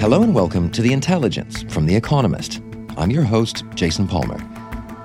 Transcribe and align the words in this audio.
Hello 0.00 0.22
and 0.22 0.34
welcome 0.34 0.70
to 0.70 0.80
The 0.80 0.94
Intelligence 0.94 1.62
from 1.64 1.84
The 1.84 1.94
Economist. 1.94 2.62
I'm 2.96 3.10
your 3.10 3.22
host, 3.22 3.64
Jason 3.74 4.08
Palmer. 4.08 4.40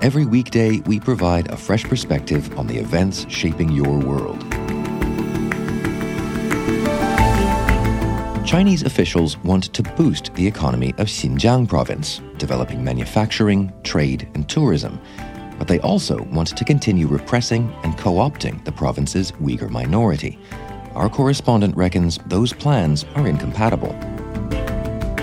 Every 0.00 0.24
weekday, 0.24 0.80
we 0.86 1.00
provide 1.00 1.50
a 1.50 1.56
fresh 1.58 1.84
perspective 1.84 2.58
on 2.58 2.66
the 2.66 2.78
events 2.78 3.26
shaping 3.28 3.70
your 3.72 3.98
world. 3.98 4.40
Chinese 8.46 8.84
officials 8.84 9.36
want 9.44 9.64
to 9.74 9.82
boost 9.82 10.34
the 10.34 10.46
economy 10.46 10.94
of 10.96 11.08
Xinjiang 11.08 11.68
province, 11.68 12.22
developing 12.38 12.82
manufacturing, 12.82 13.70
trade, 13.82 14.26
and 14.32 14.48
tourism. 14.48 14.98
But 15.58 15.68
they 15.68 15.78
also 15.80 16.22
want 16.22 16.56
to 16.56 16.64
continue 16.64 17.06
repressing 17.06 17.70
and 17.82 17.98
co 17.98 18.14
opting 18.14 18.64
the 18.64 18.72
province's 18.72 19.30
Uyghur 19.32 19.68
minority. 19.68 20.38
Our 20.94 21.10
correspondent 21.10 21.76
reckons 21.76 22.18
those 22.28 22.54
plans 22.54 23.04
are 23.14 23.28
incompatible. 23.28 23.94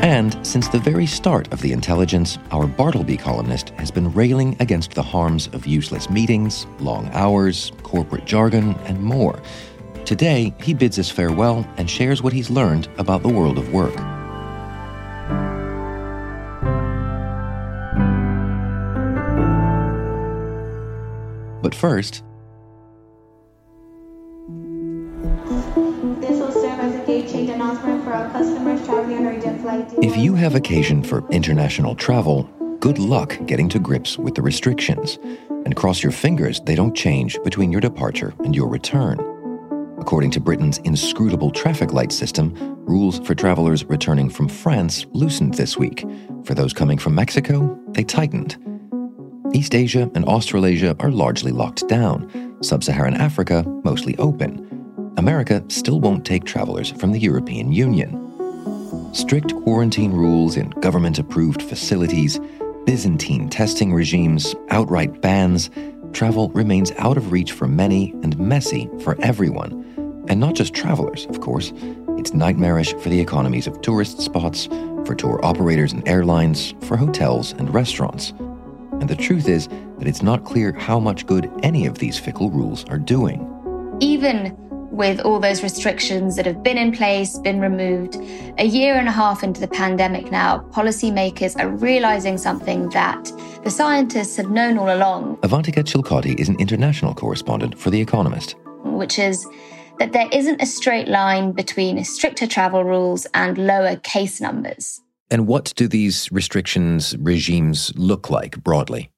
And 0.04 0.46
since 0.46 0.68
the 0.68 0.80
very 0.80 1.06
start 1.06 1.54
of 1.54 1.62
the 1.62 1.72
intelligence, 1.72 2.38
our 2.52 2.68
Bartleby 2.68 3.16
columnist 3.16 3.70
has 3.78 3.90
been 3.90 4.12
railing 4.12 4.58
against 4.60 4.92
the 4.92 5.02
harms 5.02 5.48
of 5.54 5.66
useless 5.66 6.10
meetings, 6.10 6.68
long 6.80 7.10
hours, 7.14 7.72
corporate 7.84 8.26
jargon, 8.26 8.76
and 8.84 9.02
more. 9.02 9.42
Today, 10.04 10.54
he 10.60 10.74
bids 10.74 11.00
us 11.00 11.10
farewell 11.10 11.66
and 11.78 11.90
shares 11.90 12.22
what 12.22 12.34
he's 12.34 12.50
learned 12.50 12.90
about 12.98 13.24
the 13.24 13.30
world 13.30 13.58
of 13.58 13.72
work. 13.72 13.96
But 21.62 21.74
first, 21.74 22.24
if 30.02 30.18
you 30.18 30.36
have 30.36 30.56
occasion 30.56 31.04
for 31.04 31.28
international 31.30 31.96
travel, 31.96 32.44
good 32.80 33.00
luck 33.00 33.38
getting 33.46 33.70
to 33.70 33.80
grips 33.80 34.18
with 34.18 34.36
the 34.36 34.42
restrictions. 34.42 35.20
And 35.66 35.76
cross 35.76 36.04
your 36.04 36.12
fingers 36.12 36.60
they 36.62 36.76
don't 36.76 36.96
change 36.96 37.38
between 37.44 37.72
your 37.72 37.82
departure 37.82 38.34
and 38.44 38.56
your 38.56 38.68
return. 38.68 39.20
According 40.00 40.32
to 40.32 40.42
Britain's 40.42 40.80
inscrutable 40.80 41.52
traffic 41.52 41.94
light 41.94 42.12
system, 42.12 42.54
rules 42.86 43.20
for 43.20 43.34
travelers 43.34 43.86
returning 43.86 44.30
from 44.30 44.50
France 44.50 45.06
loosened 45.14 45.54
this 45.54 45.78
week. 45.78 46.06
For 46.44 46.54
those 46.54 46.74
coming 46.74 46.98
from 46.98 47.16
Mexico, 47.16 47.80
they 47.90 48.04
tightened. 48.04 48.58
East 49.54 49.76
Asia 49.76 50.12
and 50.16 50.26
Australasia 50.26 50.96
are 51.00 51.12
largely 51.12 51.52
locked 51.52 51.88
down, 51.88 52.58
Sub 52.62 52.84
Saharan 52.84 53.14
Africa 53.14 53.64
mostly 53.84 54.18
open. 54.18 55.14
America 55.18 55.64
still 55.68 56.02
won't 56.02 56.26
take 56.26 56.44
travelers 56.44 56.92
from 56.92 57.12
the 57.12 57.20
European 57.20 57.72
Union. 57.72 58.23
Strict 59.14 59.54
quarantine 59.62 60.12
rules 60.12 60.58
in 60.58 60.72
government 60.72 61.20
approved 61.20 61.62
facilities, 61.62 62.40
Byzantine 62.86 63.48
testing 63.48 63.94
regimes, 63.94 64.56
outright 64.70 65.22
bans, 65.22 65.70
travel 66.14 66.50
remains 66.50 66.92
out 66.98 67.16
of 67.16 67.32
reach 67.32 67.52
for 67.52 67.68
many 67.68 68.12
and 68.24 68.36
messy 68.40 68.90
for 69.04 69.16
everyone. 69.22 70.26
And 70.28 70.40
not 70.40 70.56
just 70.56 70.74
travelers, 70.74 71.28
of 71.28 71.42
course. 71.42 71.72
It's 72.18 72.34
nightmarish 72.34 72.94
for 72.96 73.10
the 73.10 73.20
economies 73.20 73.68
of 73.68 73.80
tourist 73.82 74.20
spots, 74.20 74.66
for 75.06 75.14
tour 75.14 75.40
operators 75.46 75.94
and 75.94 76.08
airlines, 76.08 76.74
for 76.82 76.98
hotels 76.98 77.52
and 77.54 77.72
restaurants. 77.72 78.32
And 79.00 79.08
the 79.08 79.16
truth 79.16 79.48
is 79.48 79.68
that 80.00 80.08
it's 80.08 80.24
not 80.24 80.44
clear 80.44 80.74
how 80.74 81.00
much 81.00 81.28
good 81.28 81.52
any 81.62 81.86
of 81.86 82.00
these 82.00 82.18
fickle 82.18 82.50
rules 82.50 82.84
are 82.86 83.00
doing. 83.00 83.48
even 84.00 84.58
with 84.94 85.20
all 85.22 85.40
those 85.40 85.64
restrictions 85.64 86.36
that 86.36 86.46
have 86.46 86.62
been 86.62 86.78
in 86.78 86.92
place, 86.92 87.40
been 87.40 87.60
removed, 87.60 88.16
a 88.60 88.66
year 88.66 88.94
and 88.94 89.08
a 89.08 89.12
half 89.12 89.44
into 89.44 89.60
the 89.60 89.68
pandemic 89.68 90.32
now, 90.32 90.60
policymakers 90.72 91.60
are 91.60 91.68
realizing 91.68 92.38
something 92.38 92.90
that 92.90 93.32
the 93.64 93.72
scientists 93.72 94.38
have 94.38 94.52
known 94.52 94.78
all 94.78 94.96
along, 94.96 95.38
Avantika 95.38 95.84
Chilkoti 95.84 96.40
is 96.40 96.48
an 96.48 96.56
international 96.60 97.16
correspondent 97.16 97.78
for 97.78 97.90
The 97.90 98.00
Economist. 98.00 98.56
which 98.84 99.18
is 99.18 99.48
that 99.98 100.14
there 100.14 100.30
isn't 100.32 100.62
a 100.62 100.66
straight 100.66 101.08
line 101.08 101.52
between 101.52 102.04
stricter 102.04 102.46
travel 102.46 102.84
rules 102.84 103.26
and 103.34 103.58
lower 103.58 103.96
case 103.98 104.40
numbers. 104.40 105.02
And 105.32 105.48
what 105.48 105.74
do 105.76 105.88
these 105.88 106.32
restrictions 106.32 107.16
regimes 107.18 107.92
look 107.96 108.30
like 108.30 108.64
broadly? 108.64 109.10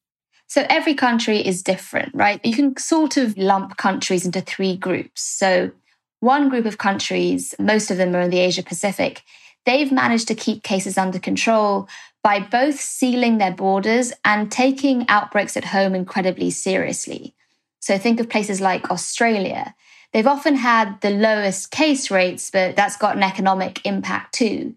So 0.46 0.64
every 0.68 0.94
country 0.94 1.44
is 1.44 1.62
different, 1.62 2.14
right? 2.14 2.40
You 2.44 2.54
can 2.54 2.76
sort 2.76 3.16
of 3.16 3.36
lump 3.36 3.76
countries 3.76 4.24
into 4.24 4.40
three 4.40 4.76
groups. 4.76 5.22
So 5.22 5.72
one 6.20 6.48
group 6.48 6.66
of 6.66 6.78
countries, 6.78 7.54
most 7.58 7.90
of 7.90 7.96
them 7.96 8.14
are 8.14 8.20
in 8.20 8.30
the 8.30 8.38
Asia 8.38 8.62
Pacific, 8.62 9.22
they've 9.64 9.92
managed 9.92 10.28
to 10.28 10.34
keep 10.34 10.62
cases 10.62 10.96
under 10.96 11.18
control 11.18 11.88
by 12.22 12.40
both 12.40 12.80
sealing 12.80 13.38
their 13.38 13.52
borders 13.52 14.12
and 14.24 14.50
taking 14.50 15.08
outbreaks 15.08 15.56
at 15.56 15.66
home 15.66 15.94
incredibly 15.94 16.50
seriously. 16.50 17.34
So 17.80 17.98
think 17.98 18.18
of 18.18 18.28
places 18.28 18.60
like 18.60 18.90
Australia. 18.90 19.74
They've 20.12 20.26
often 20.26 20.56
had 20.56 21.00
the 21.02 21.10
lowest 21.10 21.70
case 21.70 22.10
rates, 22.10 22.50
but 22.50 22.74
that's 22.74 22.96
got 22.96 23.16
an 23.16 23.22
economic 23.22 23.84
impact 23.84 24.34
too. 24.34 24.74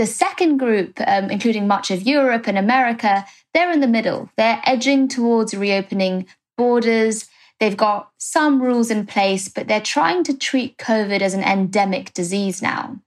The 0.00 0.06
second 0.06 0.56
group, 0.56 0.98
um, 1.06 1.28
including 1.28 1.66
much 1.66 1.90
of 1.90 2.00
Europe 2.00 2.46
and 2.46 2.56
America, 2.56 3.26
they're 3.52 3.70
in 3.70 3.80
the 3.80 3.86
middle. 3.86 4.30
They're 4.38 4.62
edging 4.64 5.08
towards 5.08 5.52
reopening 5.52 6.24
borders. 6.56 7.28
They've 7.58 7.76
got 7.76 8.08
some 8.16 8.62
rules 8.62 8.90
in 8.90 9.04
place, 9.04 9.50
but 9.50 9.68
they're 9.68 9.78
trying 9.78 10.24
to 10.24 10.34
treat 10.34 10.78
COVID 10.78 11.20
as 11.20 11.34
an 11.34 11.42
endemic 11.42 12.14
disease 12.14 12.62
now. 12.62 12.98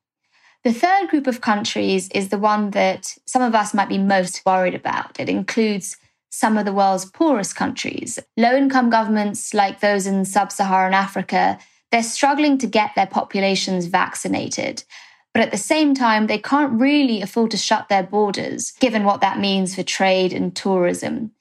The 0.63 0.71
third 0.71 1.09
group 1.09 1.25
of 1.25 1.41
countries 1.41 2.09
is 2.09 2.29
the 2.29 2.37
one 2.37 2.69
that 2.77 3.17
some 3.25 3.41
of 3.41 3.55
us 3.55 3.73
might 3.73 3.89
be 3.89 3.97
most 3.97 4.45
worried 4.45 4.75
about. 4.75 5.19
It 5.19 5.29
includes 5.29 5.97
some 6.29 6.59
of 6.59 6.65
the 6.65 6.73
world's 6.73 7.05
poorest 7.05 7.55
countries. 7.55 8.19
Low 8.37 8.55
income 8.55 8.91
governments 8.91 9.55
like 9.55 9.79
those 9.79 10.05
in 10.05 10.25
sub 10.25 10.51
Saharan 10.51 10.93
Africa, 10.93 11.57
they're 11.91 12.03
struggling 12.03 12.59
to 12.59 12.67
get 12.67 12.91
their 12.95 13.07
populations 13.07 13.87
vaccinated. 13.87 14.83
But 15.33 15.41
at 15.41 15.51
the 15.51 15.57
same 15.57 15.95
time, 15.95 16.27
they 16.27 16.37
can't 16.37 16.79
really 16.79 17.21
afford 17.21 17.51
to 17.51 17.57
shut 17.57 17.89
their 17.89 18.03
borders, 18.03 18.71
given 18.79 19.03
what 19.03 19.21
that 19.21 19.39
means 19.39 19.75
for 19.75 19.83
trade 19.83 20.31
and 20.31 20.55
tourism. 20.55 21.31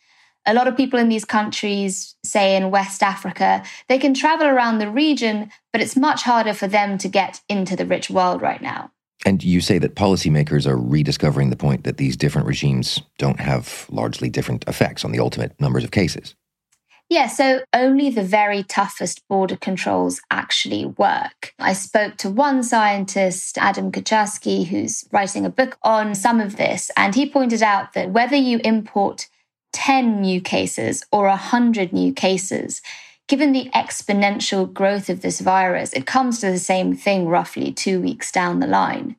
A 0.47 0.55
lot 0.55 0.67
of 0.67 0.77
people 0.77 0.99
in 0.99 1.09
these 1.09 1.25
countries, 1.25 2.17
say 2.25 2.57
in 2.57 2.71
West 2.71 3.03
Africa, 3.03 3.63
they 3.89 3.99
can 3.99 4.15
travel 4.15 4.47
around 4.47 4.79
the 4.79 4.91
region, 4.91 5.51
but 5.73 5.81
it's 5.81 5.95
much 5.95 6.23
harder 6.23 6.55
for 6.55 6.67
them 6.67 6.99
to 6.99 7.09
get 7.09 7.41
into 7.49 7.77
the 7.77 7.87
rich 7.87 8.11
world 8.11 8.43
right 8.43 8.63
now. 8.63 8.91
And 9.25 9.45
you 9.45 9.61
say 9.61 9.79
that 9.79 9.95
policymakers 9.95 10.67
are 10.67 10.77
rediscovering 10.77 11.51
the 11.51 11.57
point 11.57 11.85
that 11.85 11.97
these 11.97 12.17
different 12.17 12.49
regimes 12.49 13.01
don't 13.19 13.39
have 13.39 13.87
largely 13.89 14.29
different 14.29 14.65
effects 14.67 15.05
on 15.05 15.13
the 15.13 15.21
ultimate 15.21 15.59
numbers 15.61 15.85
of 15.85 15.93
cases. 15.93 16.35
Yeah, 17.13 17.27
so 17.27 17.61
only 17.75 18.09
the 18.09 18.23
very 18.23 18.63
toughest 18.63 19.29
border 19.29 19.59
controls 19.59 20.23
actually 20.31 20.87
work. 20.87 21.53
I 21.59 21.75
spoke 21.75 22.17
to 22.17 22.31
one 22.31 22.63
scientist, 22.63 23.59
Adam 23.59 23.93
Kucharski, 23.93 24.65
who's 24.65 25.05
writing 25.13 25.45
a 25.45 25.51
book 25.51 25.77
on 25.83 26.15
some 26.15 26.41
of 26.41 26.57
this, 26.57 26.91
and 26.97 27.15
he 27.15 27.29
pointed 27.29 27.63
out 27.63 27.93
that 27.93 28.13
whether 28.13 28.37
you 28.37 28.63
import 28.65 29.29
10 29.75 30.23
new 30.23 30.41
cases 30.41 31.05
or 31.13 31.27
100 31.27 31.93
new 31.93 32.15
cases, 32.15 32.81
given 33.29 33.53
the 33.53 33.69
exponential 33.75 34.73
growth 34.73 35.11
of 35.11 35.21
this 35.21 35.43
virus, 35.43 35.93
it 35.93 36.07
comes 36.07 36.41
to 36.41 36.51
the 36.51 36.59
same 36.59 36.97
thing 36.97 37.29
roughly 37.29 37.73
two 37.73 38.01
weeks 38.01 38.33
down 38.33 38.61
the 38.61 38.67
line. 38.67 39.17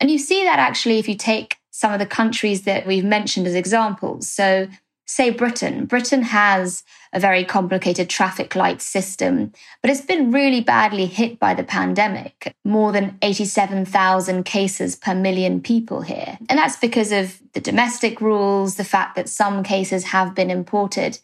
And 0.00 0.10
you 0.10 0.18
see 0.18 0.42
that 0.42 0.58
actually 0.58 0.98
if 0.98 1.08
you 1.08 1.14
take 1.14 1.58
some 1.70 1.92
of 1.92 2.00
the 2.00 2.06
countries 2.06 2.62
that 2.62 2.88
we've 2.88 3.04
mentioned 3.04 3.46
as 3.46 3.54
examples. 3.54 4.28
So, 4.28 4.66
say 5.10 5.30
Britain. 5.30 5.86
Britain 5.86 6.22
has 6.22 6.84
a 7.12 7.18
very 7.18 7.44
complicated 7.44 8.08
traffic 8.08 8.54
light 8.54 8.80
system, 8.80 9.52
but 9.82 9.90
it's 9.90 10.00
been 10.00 10.30
really 10.30 10.60
badly 10.60 11.06
hit 11.06 11.38
by 11.38 11.52
the 11.52 11.64
pandemic. 11.64 12.54
More 12.64 12.92
than 12.92 13.18
87,000 13.20 14.44
cases 14.44 14.94
per 14.94 15.14
million 15.14 15.60
people 15.60 16.02
here. 16.02 16.38
And 16.48 16.58
that's 16.58 16.76
because 16.76 17.10
of 17.10 17.40
the 17.54 17.60
domestic 17.60 18.20
rules, 18.20 18.76
the 18.76 18.84
fact 18.84 19.16
that 19.16 19.28
some 19.28 19.64
cases 19.64 20.04
have 20.04 20.34
been 20.34 20.50
imported. 20.50 21.18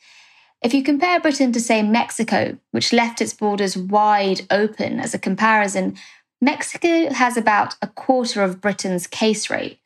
If 0.63 0.75
you 0.75 0.83
compare 0.83 1.21
Britain 1.21 1.53
to, 1.53 1.61
say, 1.61 1.83
Mexico, 1.83 2.59
which 2.73 2.93
left 2.93 3.21
its 3.21 3.35
borders 3.35 3.77
wide 3.77 4.41
open 4.51 4.99
as 4.99 5.15
a 5.15 5.19
comparison, 5.19 5.97
Mexico 6.41 7.13
has 7.13 7.37
about 7.37 7.77
a 7.81 7.87
quarter 7.87 8.43
of 8.43 8.61
Britain's 8.61 9.07
case 9.07 9.49
rate. 9.49 9.79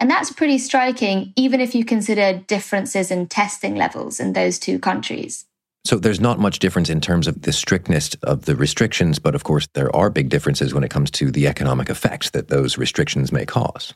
And 0.00 0.10
that's 0.10 0.32
pretty 0.32 0.56
striking, 0.56 1.32
even 1.36 1.60
if 1.60 1.74
you 1.74 1.84
consider 1.84 2.42
differences 2.46 3.10
in 3.10 3.26
testing 3.28 3.76
levels 3.76 4.18
in 4.18 4.32
those 4.32 4.58
two 4.58 4.78
countries. 4.78 5.44
So 5.84 5.98
there's 5.98 6.20
not 6.20 6.38
much 6.38 6.58
difference 6.58 6.90
in 6.90 7.00
terms 7.00 7.26
of 7.26 7.42
the 7.42 7.52
strictness 7.52 8.14
of 8.22 8.46
the 8.46 8.56
restrictions, 8.56 9.18
but 9.18 9.34
of 9.34 9.44
course, 9.44 9.68
there 9.74 9.94
are 9.94 10.10
big 10.10 10.30
differences 10.30 10.74
when 10.74 10.84
it 10.84 10.90
comes 10.90 11.10
to 11.12 11.30
the 11.30 11.46
economic 11.46 11.90
effects 11.90 12.30
that 12.30 12.48
those 12.48 12.78
restrictions 12.78 13.30
may 13.30 13.46
cause. 13.46 13.94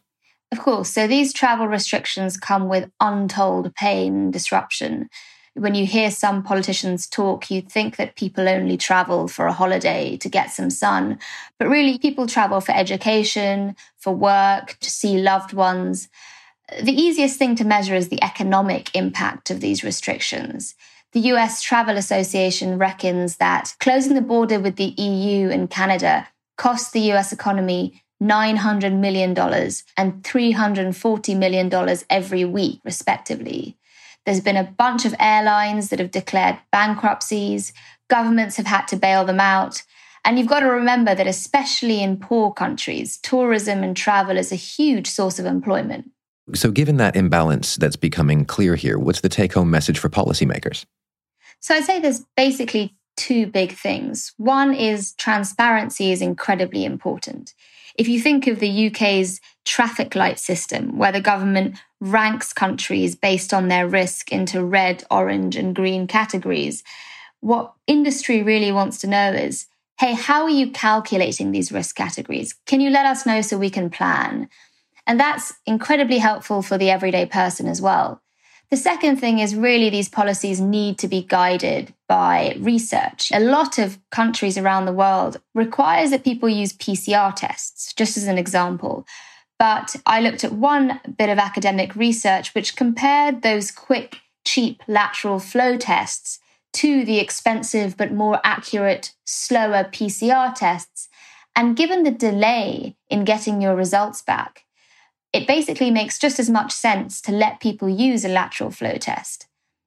Of 0.52 0.60
course. 0.60 0.90
So 0.90 1.06
these 1.06 1.32
travel 1.32 1.66
restrictions 1.66 2.36
come 2.36 2.68
with 2.68 2.90
untold 3.00 3.74
pain 3.74 4.14
and 4.14 4.32
disruption. 4.32 5.08
When 5.54 5.74
you 5.76 5.86
hear 5.86 6.10
some 6.10 6.42
politicians 6.42 7.06
talk, 7.06 7.50
you'd 7.50 7.70
think 7.70 7.96
that 7.96 8.16
people 8.16 8.48
only 8.48 8.76
travel 8.76 9.28
for 9.28 9.46
a 9.46 9.52
holiday 9.52 10.16
to 10.16 10.28
get 10.28 10.50
some 10.50 10.68
sun. 10.68 11.20
But 11.58 11.68
really, 11.68 11.96
people 11.98 12.26
travel 12.26 12.60
for 12.60 12.72
education, 12.72 13.76
for 13.96 14.12
work, 14.12 14.76
to 14.80 14.90
see 14.90 15.18
loved 15.18 15.52
ones. 15.52 16.08
The 16.82 16.92
easiest 16.92 17.38
thing 17.38 17.54
to 17.56 17.64
measure 17.64 17.94
is 17.94 18.08
the 18.08 18.22
economic 18.22 18.94
impact 18.96 19.50
of 19.50 19.60
these 19.60 19.84
restrictions. 19.84 20.74
The 21.12 21.20
US 21.32 21.62
Travel 21.62 21.96
Association 21.96 22.76
reckons 22.76 23.36
that 23.36 23.76
closing 23.78 24.14
the 24.14 24.20
border 24.20 24.58
with 24.58 24.74
the 24.74 24.94
EU 25.00 25.50
and 25.50 25.70
Canada 25.70 26.26
costs 26.56 26.90
the 26.90 27.12
US 27.12 27.32
economy 27.32 28.02
$900 28.20 28.98
million 28.98 29.30
and 29.96 30.22
$340 30.24 31.38
million 31.38 31.98
every 32.10 32.44
week, 32.44 32.80
respectively. 32.84 33.76
There's 34.26 34.40
been 34.40 34.56
a 34.56 34.64
bunch 34.64 35.04
of 35.04 35.14
airlines 35.18 35.90
that 35.90 35.98
have 35.98 36.10
declared 36.10 36.58
bankruptcies, 36.72 37.72
governments 38.08 38.56
have 38.56 38.66
had 38.66 38.86
to 38.88 38.96
bail 38.96 39.24
them 39.24 39.40
out. 39.40 39.82
And 40.24 40.38
you've 40.38 40.48
got 40.48 40.60
to 40.60 40.66
remember 40.66 41.14
that, 41.14 41.26
especially 41.26 42.02
in 42.02 42.16
poor 42.16 42.50
countries, 42.52 43.18
tourism 43.18 43.82
and 43.82 43.94
travel 43.94 44.38
is 44.38 44.50
a 44.50 44.56
huge 44.56 45.06
source 45.06 45.38
of 45.38 45.44
employment. 45.44 46.10
So, 46.54 46.70
given 46.70 46.96
that 46.98 47.16
imbalance 47.16 47.76
that's 47.76 47.96
becoming 47.96 48.44
clear 48.44 48.76
here, 48.76 48.98
what's 48.98 49.20
the 49.20 49.28
take 49.28 49.54
home 49.54 49.70
message 49.70 49.98
for 49.98 50.08
policymakers? 50.08 50.84
So 51.60 51.74
I'd 51.74 51.84
say 51.84 51.98
there's 51.98 52.26
basically 52.36 52.94
two 53.16 53.46
big 53.46 53.72
things. 53.72 54.34
One 54.36 54.74
is 54.74 55.12
transparency 55.14 56.12
is 56.12 56.20
incredibly 56.20 56.84
important. 56.84 57.54
If 57.96 58.06
you 58.06 58.20
think 58.20 58.46
of 58.46 58.58
the 58.58 58.88
UK's 58.88 59.40
traffic 59.64 60.14
light 60.14 60.38
system, 60.38 60.98
where 60.98 61.12
the 61.12 61.22
government 61.22 61.78
ranks 62.04 62.52
countries 62.52 63.14
based 63.14 63.54
on 63.54 63.68
their 63.68 63.88
risk 63.88 64.30
into 64.30 64.62
red, 64.62 65.04
orange, 65.10 65.56
and 65.56 65.74
green 65.74 66.06
categories, 66.06 66.84
what 67.40 67.72
industry 67.86 68.42
really 68.42 68.70
wants 68.70 68.98
to 68.98 69.06
know 69.06 69.32
is 69.32 69.66
hey, 70.00 70.12
how 70.12 70.42
are 70.42 70.50
you 70.50 70.72
calculating 70.72 71.52
these 71.52 71.70
risk 71.70 71.94
categories? 71.94 72.52
Can 72.66 72.80
you 72.80 72.90
let 72.90 73.06
us 73.06 73.24
know 73.24 73.40
so 73.40 73.56
we 73.56 73.70
can 73.70 73.88
plan? 73.88 74.48
And 75.06 75.20
that's 75.20 75.54
incredibly 75.66 76.18
helpful 76.18 76.62
for 76.62 76.76
the 76.76 76.90
everyday 76.90 77.26
person 77.26 77.68
as 77.68 77.80
well. 77.80 78.20
The 78.70 78.76
second 78.76 79.18
thing 79.18 79.38
is 79.38 79.54
really 79.54 79.90
these 79.90 80.08
policies 80.08 80.60
need 80.60 80.98
to 80.98 81.06
be 81.06 81.22
guided 81.22 81.94
by 82.08 82.56
research. 82.58 83.30
A 83.32 83.38
lot 83.38 83.78
of 83.78 84.00
countries 84.10 84.58
around 84.58 84.86
the 84.86 84.92
world 84.92 85.40
requires 85.54 86.10
that 86.10 86.24
people 86.24 86.48
use 86.48 86.72
PCR 86.72 87.32
tests, 87.36 87.92
just 87.94 88.16
as 88.16 88.26
an 88.26 88.36
example. 88.36 89.06
But 89.58 89.96
I 90.04 90.20
looked 90.20 90.44
at 90.44 90.52
one 90.52 91.00
bit 91.16 91.28
of 91.28 91.38
academic 91.38 91.94
research 91.94 92.54
which 92.54 92.76
compared 92.76 93.42
those 93.42 93.70
quick, 93.70 94.18
cheap 94.44 94.82
lateral 94.88 95.38
flow 95.38 95.76
tests 95.76 96.40
to 96.74 97.04
the 97.04 97.18
expensive 97.18 97.96
but 97.96 98.12
more 98.12 98.40
accurate, 98.44 99.12
slower 99.24 99.84
PCR 99.84 100.54
tests. 100.54 101.08
And 101.56 101.76
given 101.76 102.02
the 102.02 102.10
delay 102.10 102.96
in 103.08 103.24
getting 103.24 103.62
your 103.62 103.76
results 103.76 104.22
back, 104.22 104.64
it 105.32 105.46
basically 105.46 105.90
makes 105.90 106.18
just 106.18 106.38
as 106.38 106.50
much 106.50 106.72
sense 106.72 107.20
to 107.22 107.32
let 107.32 107.60
people 107.60 107.88
use 107.88 108.24
a 108.24 108.28
lateral 108.28 108.70
flow 108.70 108.96
test. 108.96 109.46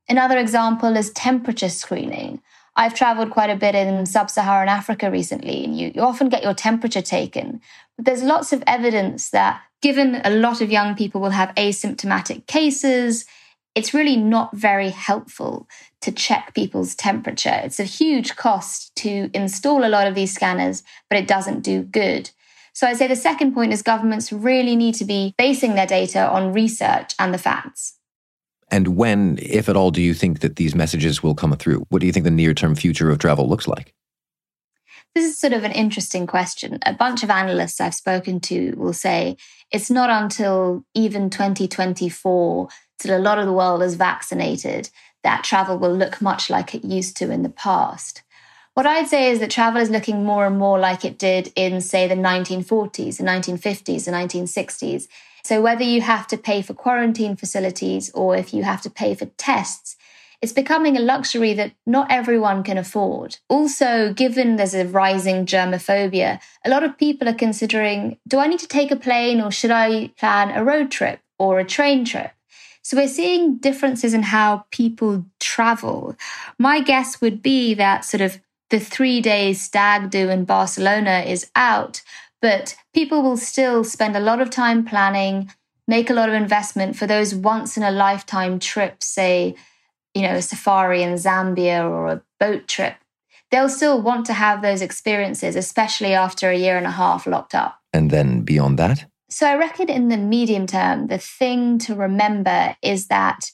Another 0.10 0.38
example 0.38 0.96
is 0.96 1.12
temperature 1.12 1.70
screening. 1.70 2.42
I've 2.78 2.94
traveled 2.94 3.32
quite 3.32 3.50
a 3.50 3.56
bit 3.56 3.76
in 3.76 4.06
sub 4.06 4.30
Saharan 4.30 4.70
Africa 4.70 5.10
recently, 5.12 5.66
and 5.66 5.78
you, 5.78 5.92
you 5.96 6.02
often 6.02 6.30
get 6.30 6.44
your 6.44 6.54
temperature 6.54 7.02
taken. 7.02 7.60
There's 7.98 8.24
lots 8.24 8.54
of 8.54 8.64
evidence 8.68 9.32
that, 9.32 9.62
given 9.82 10.22
a 10.24 10.30
lot 10.30 10.62
of 10.62 10.72
young 10.72 10.96
people 10.96 11.22
will 11.22 11.32
have 11.32 11.54
asymptomatic 11.56 12.48
cases, 12.48 13.26
it's 13.76 13.94
really 13.94 14.18
not 14.18 14.56
very 14.56 14.90
helpful 14.90 15.68
to 16.02 16.12
check 16.12 16.54
people's 16.56 16.96
temperature. 16.96 17.62
It's 17.64 17.80
a 17.80 17.84
huge 17.84 18.36
cost 18.36 18.96
to 18.98 19.30
install 19.34 19.86
a 19.86 19.90
lot 19.90 20.08
of 20.08 20.16
these 20.16 20.34
scanners, 20.34 20.84
but 21.10 21.20
it 21.20 21.28
doesn't 21.28 21.62
do 21.62 21.84
good. 21.84 22.32
So 22.74 22.88
I'd 22.88 22.98
say 22.98 23.08
the 23.08 23.16
second 23.16 23.54
point 23.54 23.74
is 23.74 23.82
governments 23.82 24.32
really 24.32 24.76
need 24.76 24.96
to 24.96 25.06
be 25.06 25.34
basing 25.38 25.76
their 25.76 25.88
data 25.88 26.28
on 26.30 26.54
research 26.54 27.14
and 27.18 27.34
the 27.34 27.40
facts. 27.40 27.98
And 28.70 28.98
when, 28.98 29.40
if 29.42 29.70
at 29.70 29.76
all, 29.76 29.92
do 29.92 30.02
you 30.02 30.14
think 30.14 30.42
that 30.42 30.58
these 30.58 30.76
messages 30.76 31.24
will 31.24 31.36
come 31.36 31.56
through? 31.56 31.86
What 31.90 32.02
do 32.02 32.06
you 32.06 32.12
think 32.12 32.26
the 32.26 32.32
near 32.32 32.54
term 32.54 32.76
future 32.76 33.10
of 33.10 33.20
travel 33.20 33.48
looks 33.48 33.68
like? 33.68 33.94
This 35.18 35.34
is 35.34 35.40
sort 35.40 35.54
of 35.54 35.64
an 35.64 35.72
interesting 35.72 36.28
question. 36.28 36.78
A 36.86 36.94
bunch 36.94 37.24
of 37.24 37.32
analysts 37.32 37.82
I've 37.82 37.96
spoken 37.96 38.40
to 38.42 38.76
will 38.78 38.94
say 38.94 39.36
it's 39.72 39.90
not 39.90 40.12
until 40.12 40.86
even 40.94 41.32
2024 41.32 42.68
till 43.00 43.18
a 43.18 43.20
lot 43.20 43.40
of 43.40 43.48
the 43.48 43.52
world 43.52 43.82
is 43.82 43.96
vaccinated 43.96 44.92
that 45.24 45.44
travel 45.44 45.80
will 45.80 45.96
look 45.96 46.22
much 46.22 46.52
like 46.52 46.76
it 46.76 46.86
used 46.86 47.18
to 47.18 47.32
in 47.32 47.42
the 47.42 47.50
past. 47.50 48.22
What 48.76 48.86
I'd 48.86 49.08
say 49.08 49.32
is 49.32 49.40
that 49.40 49.50
travel 49.50 49.82
is 49.82 49.90
looking 49.90 50.24
more 50.24 50.46
and 50.46 50.60
more 50.60 50.78
like 50.78 51.04
it 51.04 51.18
did 51.18 51.52
in, 51.56 51.82
say, 51.82 52.08
the 52.08 52.14
1940s, 52.14 53.18
the 53.18 53.24
1950s, 53.24 54.06
the 54.06 54.12
1960s. 54.12 55.08
So 55.44 55.64
whether 55.64 55.84
you 55.84 56.02
have 56.02 56.28
to 56.28 56.38
pay 56.38 56.62
for 56.62 56.76
quarantine 56.76 57.36
facilities 57.36 58.12
or 58.12 58.36
if 58.36 58.54
you 58.54 58.62
have 58.62 58.84
to 58.84 58.92
pay 58.92 59.16
for 59.16 59.26
tests, 59.26 59.98
it's 60.42 60.54
becoming 60.54 60.96
a 60.96 61.02
luxury 61.02 61.54
that 61.54 61.74
not 61.86 62.12
everyone 62.12 62.64
can 62.64 62.78
afford. 62.78 63.38
Also, 63.50 64.14
given 64.14 64.56
there's 64.56 64.76
a 64.76 64.86
rising 64.86 65.46
germophobia, 65.46 66.40
a 66.64 66.70
lot 66.70 66.84
of 66.84 66.98
people 66.98 67.28
are 67.28 67.34
considering 67.34 68.18
do 68.28 68.38
I 68.38 68.48
need 68.48 68.60
to 68.60 68.68
take 68.68 68.92
a 68.92 68.96
plane 68.96 69.42
or 69.42 69.52
should 69.52 69.72
I 69.72 70.10
plan 70.18 70.52
a 70.52 70.64
road 70.64 70.92
trip 70.92 71.20
or 71.40 71.60
a 71.60 71.66
train 71.66 72.06
trip? 72.06 72.32
So 72.84 72.96
we're 72.96 73.08
seeing 73.08 73.58
differences 73.58 74.14
in 74.14 74.24
how 74.24 74.66
people 74.72 75.26
travel. 75.40 76.16
My 76.58 76.80
guess 76.80 77.20
would 77.20 77.42
be 77.42 77.74
that 77.74 78.06
sort 78.06 78.22
of 78.22 78.40
the 78.70 78.80
three 78.80 79.22
days 79.22 79.60
stag 79.60 80.10
do 80.10 80.30
in 80.30 80.46
Barcelona 80.46 81.24
is 81.28 81.50
out, 81.56 82.02
but 82.42 82.76
people 82.94 83.24
will 83.24 83.38
still 83.38 83.84
spend 83.84 84.16
a 84.16 84.22
lot 84.22 84.40
of 84.40 84.50
time 84.50 84.86
planning, 84.86 85.52
make 85.88 86.10
a 86.10 86.14
lot 86.14 86.30
of 86.30 86.36
investment 86.36 86.96
for 86.96 87.08
those 87.08 87.34
once 87.34 87.76
in 87.76 87.84
a 87.84 87.92
lifetime 87.92 88.60
trips, 88.60 89.08
say, 89.08 89.56
you 90.18 90.24
know, 90.24 90.36
a 90.36 90.42
safari 90.42 91.04
in 91.04 91.14
Zambia 91.14 91.90
or 91.90 92.08
a 92.08 92.22
boat 92.40 92.68
trip. 92.68 92.96
They'll 93.52 93.70
still 93.70 94.02
want 94.02 94.26
to 94.26 94.34
have 94.34 94.62
those 94.62 94.82
experiences, 94.82 95.56
especially 95.56 96.14
after 96.14 96.50
a 96.50 96.58
year 96.58 96.78
and 96.78 96.86
a 96.86 96.92
half 96.92 97.26
locked 97.26 97.56
up. 97.56 97.80
And 97.94 98.12
then 98.12 98.42
beyond 98.42 98.78
that? 98.80 99.06
So 99.30 99.48
I 99.48 99.56
reckon 99.56 99.90
in 99.90 100.10
the 100.10 100.18
medium 100.18 100.68
term, 100.68 101.08
the 101.08 101.18
thing 101.18 101.78
to 101.80 101.96
remember 101.96 102.76
is 102.82 103.08
that 103.08 103.52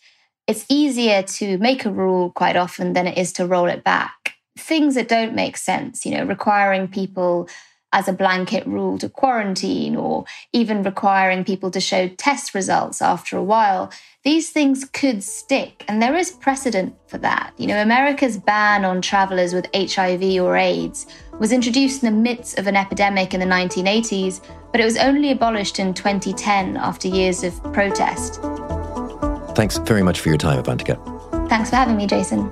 it's 0.47 0.65
easier 0.69 1.23
to 1.23 1.57
make 1.57 1.85
a 1.85 1.91
rule 1.91 2.31
quite 2.31 2.55
often 2.55 2.93
than 2.93 3.07
it 3.07 3.17
is 3.17 3.33
to 3.33 3.45
roll 3.45 3.67
it 3.67 3.83
back 3.83 4.33
things 4.57 4.95
that 4.95 5.07
don't 5.07 5.35
make 5.35 5.57
sense, 5.57 6.05
you 6.05 6.15
know, 6.15 6.23
requiring 6.25 6.87
people 6.87 7.49
as 7.93 8.07
a 8.07 8.13
blanket 8.13 8.65
rule 8.67 8.97
to 8.97 9.07
quarantine 9.07 9.95
or 9.95 10.25
even 10.51 10.83
requiring 10.83 11.45
people 11.45 11.71
to 11.71 11.79
show 11.79 12.09
test 12.09 12.53
results 12.53 13.01
after 13.01 13.37
a 13.37 13.43
while, 13.43 13.91
these 14.23 14.49
things 14.49 14.83
could 14.83 15.23
stick. 15.23 15.85
And 15.87 16.01
there 16.01 16.15
is 16.15 16.31
precedent 16.31 16.95
for 17.07 17.17
that. 17.19 17.53
You 17.57 17.67
know, 17.67 17.81
America's 17.81 18.37
ban 18.37 18.83
on 18.83 19.01
travelers 19.01 19.53
with 19.53 19.67
HIV 19.75 20.41
or 20.41 20.57
AIDS 20.57 21.05
was 21.39 21.51
introduced 21.51 22.03
in 22.03 22.13
the 22.13 22.19
midst 22.19 22.57
of 22.57 22.67
an 22.67 22.75
epidemic 22.75 23.33
in 23.33 23.39
the 23.39 23.45
1980s, 23.45 24.41
but 24.71 24.81
it 24.81 24.85
was 24.85 24.97
only 24.97 25.31
abolished 25.31 25.79
in 25.79 25.93
2010 25.93 26.77
after 26.77 27.07
years 27.07 27.43
of 27.43 27.61
protest. 27.73 28.41
Thanks 29.55 29.77
very 29.77 30.01
much 30.01 30.19
for 30.19 30.29
your 30.29 30.37
time, 30.37 30.61
Avantika. 30.61 30.97
Thanks 31.47 31.69
for 31.69 31.75
having 31.75 31.95
me, 31.95 32.07
Jason. 32.07 32.51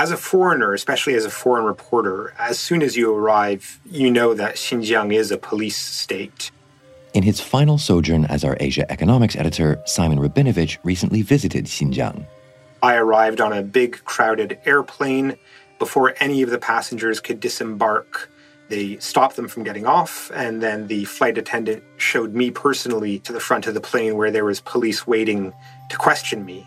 As 0.00 0.10
a 0.10 0.16
foreigner, 0.16 0.72
especially 0.72 1.12
as 1.12 1.26
a 1.26 1.30
foreign 1.30 1.66
reporter, 1.66 2.32
as 2.38 2.58
soon 2.58 2.80
as 2.80 2.96
you 2.96 3.14
arrive, 3.14 3.78
you 3.84 4.10
know 4.10 4.32
that 4.32 4.54
Xinjiang 4.54 5.14
is 5.14 5.30
a 5.30 5.36
police 5.36 5.76
state. 5.76 6.50
In 7.12 7.22
his 7.22 7.38
final 7.38 7.76
sojourn 7.76 8.24
as 8.24 8.42
our 8.42 8.56
Asia 8.60 8.90
economics 8.90 9.36
editor, 9.36 9.78
Simon 9.84 10.18
Rabinovitch 10.18 10.78
recently 10.84 11.20
visited 11.20 11.66
Xinjiang. 11.66 12.24
I 12.82 12.94
arrived 12.94 13.42
on 13.42 13.52
a 13.52 13.62
big, 13.62 14.02
crowded 14.04 14.58
airplane. 14.64 15.36
Before 15.78 16.14
any 16.18 16.40
of 16.40 16.48
the 16.48 16.56
passengers 16.58 17.20
could 17.20 17.38
disembark, 17.38 18.30
they 18.70 18.96
stopped 19.00 19.36
them 19.36 19.48
from 19.48 19.64
getting 19.64 19.84
off, 19.84 20.30
and 20.34 20.62
then 20.62 20.86
the 20.86 21.04
flight 21.04 21.36
attendant 21.36 21.82
showed 21.98 22.34
me 22.34 22.50
personally 22.50 23.18
to 23.18 23.34
the 23.34 23.40
front 23.40 23.66
of 23.66 23.74
the 23.74 23.82
plane 23.82 24.16
where 24.16 24.30
there 24.30 24.46
was 24.46 24.60
police 24.60 25.06
waiting 25.06 25.52
to 25.90 25.98
question 25.98 26.46
me. 26.46 26.66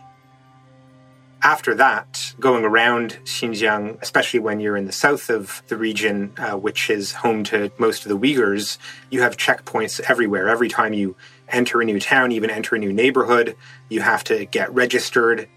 After 1.44 1.76
that, 1.76 2.34
going 2.40 2.64
around 2.64 3.20
Xinjiang, 3.26 4.02
especially 4.02 4.40
when 4.40 4.62
you're 4.62 4.78
in 4.78 4.86
the 4.86 4.94
south 4.94 5.30
of 5.30 5.62
the 5.68 5.76
region, 5.76 6.32
uh, 6.38 6.56
which 6.58 6.90
is 6.90 7.12
home 7.12 7.44
to 7.46 7.70
most 7.78 8.06
of 8.06 8.10
the 8.10 8.18
Uyghurs, 8.18 8.78
you 9.10 9.22
have 9.24 9.36
checkpoints 9.36 10.00
everywhere. 10.10 10.48
Every 10.48 10.70
time 10.70 10.94
you 10.94 11.18
enter 11.50 11.82
a 11.82 11.86
new 11.86 12.00
town, 12.00 12.32
even 12.32 12.50
enter 12.50 12.78
a 12.78 12.80
new 12.80 12.94
neighborhood, 12.94 13.58
you 13.90 14.00
have 14.00 14.24
to 14.26 14.46
get 14.46 14.74
registered. 14.74 15.50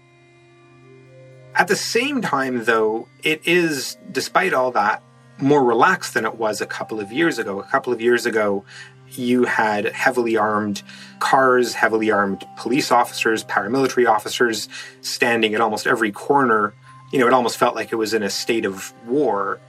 At 1.55 1.69
the 1.69 1.77
same 1.77 2.21
time, 2.21 2.65
though, 2.65 3.07
it 3.23 3.47
is, 3.47 3.97
despite 4.11 4.53
all 4.53 4.71
that, 4.71 5.01
more 5.39 5.63
relaxed 5.63 6.13
than 6.15 6.25
it 6.25 6.35
was 6.35 6.59
a 6.59 6.65
couple 6.65 6.99
of 6.99 7.13
years 7.13 7.39
ago. 7.39 7.61
A 7.61 7.63
couple 7.63 7.93
of 7.93 8.01
years 8.01 8.25
ago, 8.25 8.65
you 9.11 9.45
had 9.45 9.85
heavily 9.93 10.37
armed 10.37 10.83
cars, 11.19 11.73
heavily 11.73 12.11
armed 12.11 12.45
police 12.57 12.91
officers, 12.91 13.43
paramilitary 13.43 14.07
officers 14.09 14.69
standing 15.01 15.55
at 15.55 15.61
almost 15.61 15.87
every 15.87 16.11
corner. 16.11 16.73
You 17.11 17.19
know, 17.19 17.27
it 17.27 17.33
almost 17.33 17.57
felt 17.57 17.75
like 17.75 17.91
it 17.91 17.95
was 17.95 18.13
in 18.13 18.23
a 18.23 18.29
state 18.29 18.65
of 18.65 18.93
war. 19.05 19.59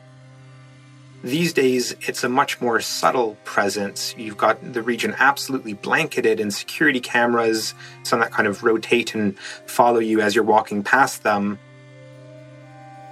These 1.23 1.53
days, 1.53 1.97
it's 2.03 2.23
a 2.23 2.29
much 2.29 2.61
more 2.61 2.81
subtle 2.81 3.37
presence. 3.45 4.15
You've 4.17 4.37
got 4.37 4.73
the 4.73 4.83
region 4.83 5.17
absolutely 5.19 5.73
blanketed 5.73 6.39
in 6.39 6.51
security 6.51 7.01
cameras, 7.01 7.75
some 8.05 8.21
that 8.21 8.31
kind 8.31 8.47
of 8.47 8.63
rotate 8.63 9.15
and 9.15 9.37
follow 9.67 9.99
you 9.99 10.21
as 10.21 10.35
you're 10.35 10.45
walking 10.45 10.85
past 10.85 11.25
them. 11.25 11.59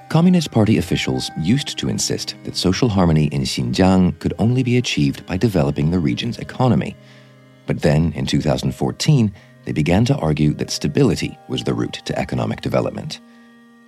Communist 0.09 0.53
Party 0.53 0.79
officials 0.79 1.33
used 1.37 1.77
to 1.79 1.89
insist 1.89 2.37
that 2.45 2.57
social 2.57 2.89
harmony 2.89 3.25
in 3.27 3.43
Xinjiang 3.43 4.17
could 4.21 4.35
only 4.39 4.63
be 4.63 4.77
achieved 4.77 5.27
by 5.27 5.37
developing 5.37 5.91
the 5.91 5.99
region's 5.99 6.39
economy. 6.39 6.97
But 7.67 7.83
then, 7.83 8.13
in 8.13 8.25
2014, 8.25 9.35
they 9.65 9.73
began 9.73 10.05
to 10.05 10.17
argue 10.17 10.55
that 10.55 10.71
stability 10.71 11.37
was 11.49 11.65
the 11.65 11.75
route 11.75 12.01
to 12.05 12.17
economic 12.17 12.61
development. 12.61 13.19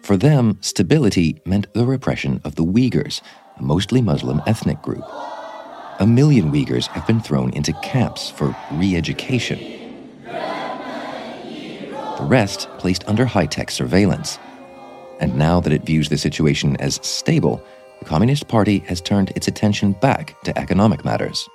For 0.03 0.17
them, 0.17 0.59
stability 0.61 1.41
meant 1.47 1.73
the 1.73 1.87
repression 1.87 2.41
of 2.45 2.57
the 2.57 2.65
Uyghurs, 2.65 3.21
a 3.57 3.63
mostly 3.63 4.03
Muslim 4.03 4.43
ethnic 4.45 4.83
group. 4.83 5.05
A 6.01 6.07
million 6.07 6.51
Uyghurs 6.51 6.89
have 6.89 7.07
been 7.07 7.21
thrown 7.21 7.51
into 7.51 7.73
camps 7.75 8.29
for 8.29 8.57
re 8.73 8.97
education. 8.97 9.61
The 10.25 12.25
rest 12.25 12.69
placed 12.79 13.07
under 13.07 13.25
high 13.25 13.47
tech 13.47 13.71
surveillance. 13.71 14.41
And 15.21 15.37
now 15.37 15.61
that 15.61 15.73
it 15.73 15.83
views 15.83 16.09
the 16.09 16.19
situation 16.19 16.77
as 16.77 17.01
stable, 17.03 17.63
the 17.99 18.05
Communist 18.05 18.49
Party 18.49 18.79
has 18.81 19.01
turned 19.01 19.31
its 19.31 19.49
attention 19.49 19.93
back 19.93 20.41
to 20.45 20.57
economic 20.59 21.05
matters. 21.05 21.49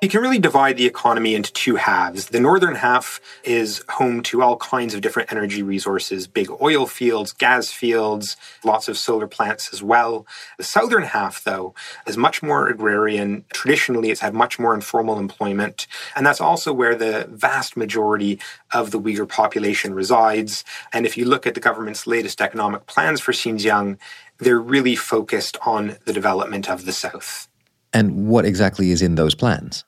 You 0.00 0.08
can 0.08 0.20
really 0.20 0.38
divide 0.38 0.76
the 0.76 0.86
economy 0.86 1.34
into 1.34 1.52
two 1.52 1.74
halves. 1.74 2.26
The 2.26 2.38
northern 2.38 2.76
half 2.76 3.20
is 3.42 3.82
home 3.88 4.22
to 4.24 4.42
all 4.42 4.56
kinds 4.58 4.94
of 4.94 5.00
different 5.00 5.32
energy 5.32 5.60
resources, 5.60 6.28
big 6.28 6.48
oil 6.62 6.86
fields, 6.86 7.32
gas 7.32 7.72
fields, 7.72 8.36
lots 8.62 8.86
of 8.86 8.96
solar 8.96 9.26
plants 9.26 9.72
as 9.72 9.82
well. 9.82 10.24
The 10.56 10.62
southern 10.62 11.02
half, 11.02 11.42
though, 11.42 11.74
is 12.06 12.16
much 12.16 12.44
more 12.44 12.68
agrarian. 12.68 13.44
Traditionally, 13.52 14.10
it's 14.10 14.20
had 14.20 14.34
much 14.34 14.56
more 14.56 14.72
informal 14.72 15.18
employment. 15.18 15.88
And 16.14 16.24
that's 16.24 16.40
also 16.40 16.72
where 16.72 16.94
the 16.94 17.26
vast 17.32 17.76
majority 17.76 18.38
of 18.72 18.92
the 18.92 19.00
Uyghur 19.00 19.28
population 19.28 19.94
resides. 19.94 20.64
And 20.92 21.06
if 21.06 21.16
you 21.16 21.24
look 21.24 21.44
at 21.44 21.54
the 21.54 21.60
government's 21.60 22.06
latest 22.06 22.40
economic 22.40 22.86
plans 22.86 23.20
for 23.20 23.32
Xinjiang, 23.32 23.98
they're 24.38 24.60
really 24.60 24.94
focused 24.94 25.56
on 25.66 25.96
the 26.04 26.12
development 26.12 26.70
of 26.70 26.84
the 26.84 26.92
south. 26.92 27.48
And 27.92 28.28
what 28.28 28.44
exactly 28.44 28.92
is 28.92 29.02
in 29.02 29.16
those 29.16 29.34
plans? 29.34 29.84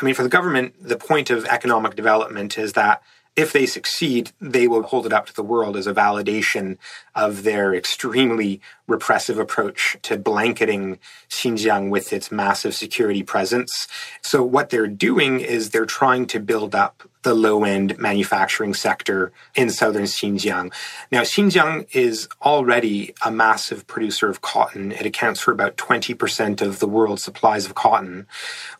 I 0.00 0.04
mean, 0.04 0.14
for 0.14 0.22
the 0.22 0.28
government, 0.28 0.74
the 0.80 0.96
point 0.96 1.30
of 1.30 1.44
economic 1.46 1.96
development 1.96 2.56
is 2.56 2.74
that 2.74 3.02
if 3.38 3.52
they 3.52 3.66
succeed, 3.66 4.32
they 4.40 4.66
will 4.66 4.82
hold 4.82 5.06
it 5.06 5.12
up 5.12 5.26
to 5.26 5.34
the 5.34 5.44
world 5.44 5.76
as 5.76 5.86
a 5.86 5.94
validation 5.94 6.76
of 7.14 7.44
their 7.44 7.72
extremely 7.72 8.60
repressive 8.88 9.38
approach 9.38 9.96
to 10.02 10.16
blanketing 10.16 10.98
Xinjiang 11.30 11.88
with 11.88 12.12
its 12.12 12.32
massive 12.32 12.74
security 12.74 13.22
presence. 13.22 13.86
So, 14.22 14.42
what 14.42 14.70
they're 14.70 14.88
doing 14.88 15.38
is 15.38 15.70
they're 15.70 15.86
trying 15.86 16.26
to 16.28 16.40
build 16.40 16.74
up 16.74 17.08
the 17.28 17.34
low 17.34 17.62
end 17.62 17.98
manufacturing 17.98 18.72
sector 18.72 19.30
in 19.54 19.68
southern 19.68 20.04
Xinjiang. 20.04 20.72
Now, 21.12 21.20
Xinjiang 21.20 21.94
is 21.94 22.26
already 22.40 23.12
a 23.22 23.30
massive 23.30 23.86
producer 23.86 24.30
of 24.30 24.40
cotton. 24.40 24.92
It 24.92 25.04
accounts 25.04 25.38
for 25.38 25.52
about 25.52 25.76
20% 25.76 26.62
of 26.62 26.78
the 26.78 26.88
world's 26.88 27.22
supplies 27.22 27.66
of 27.66 27.74
cotton. 27.74 28.26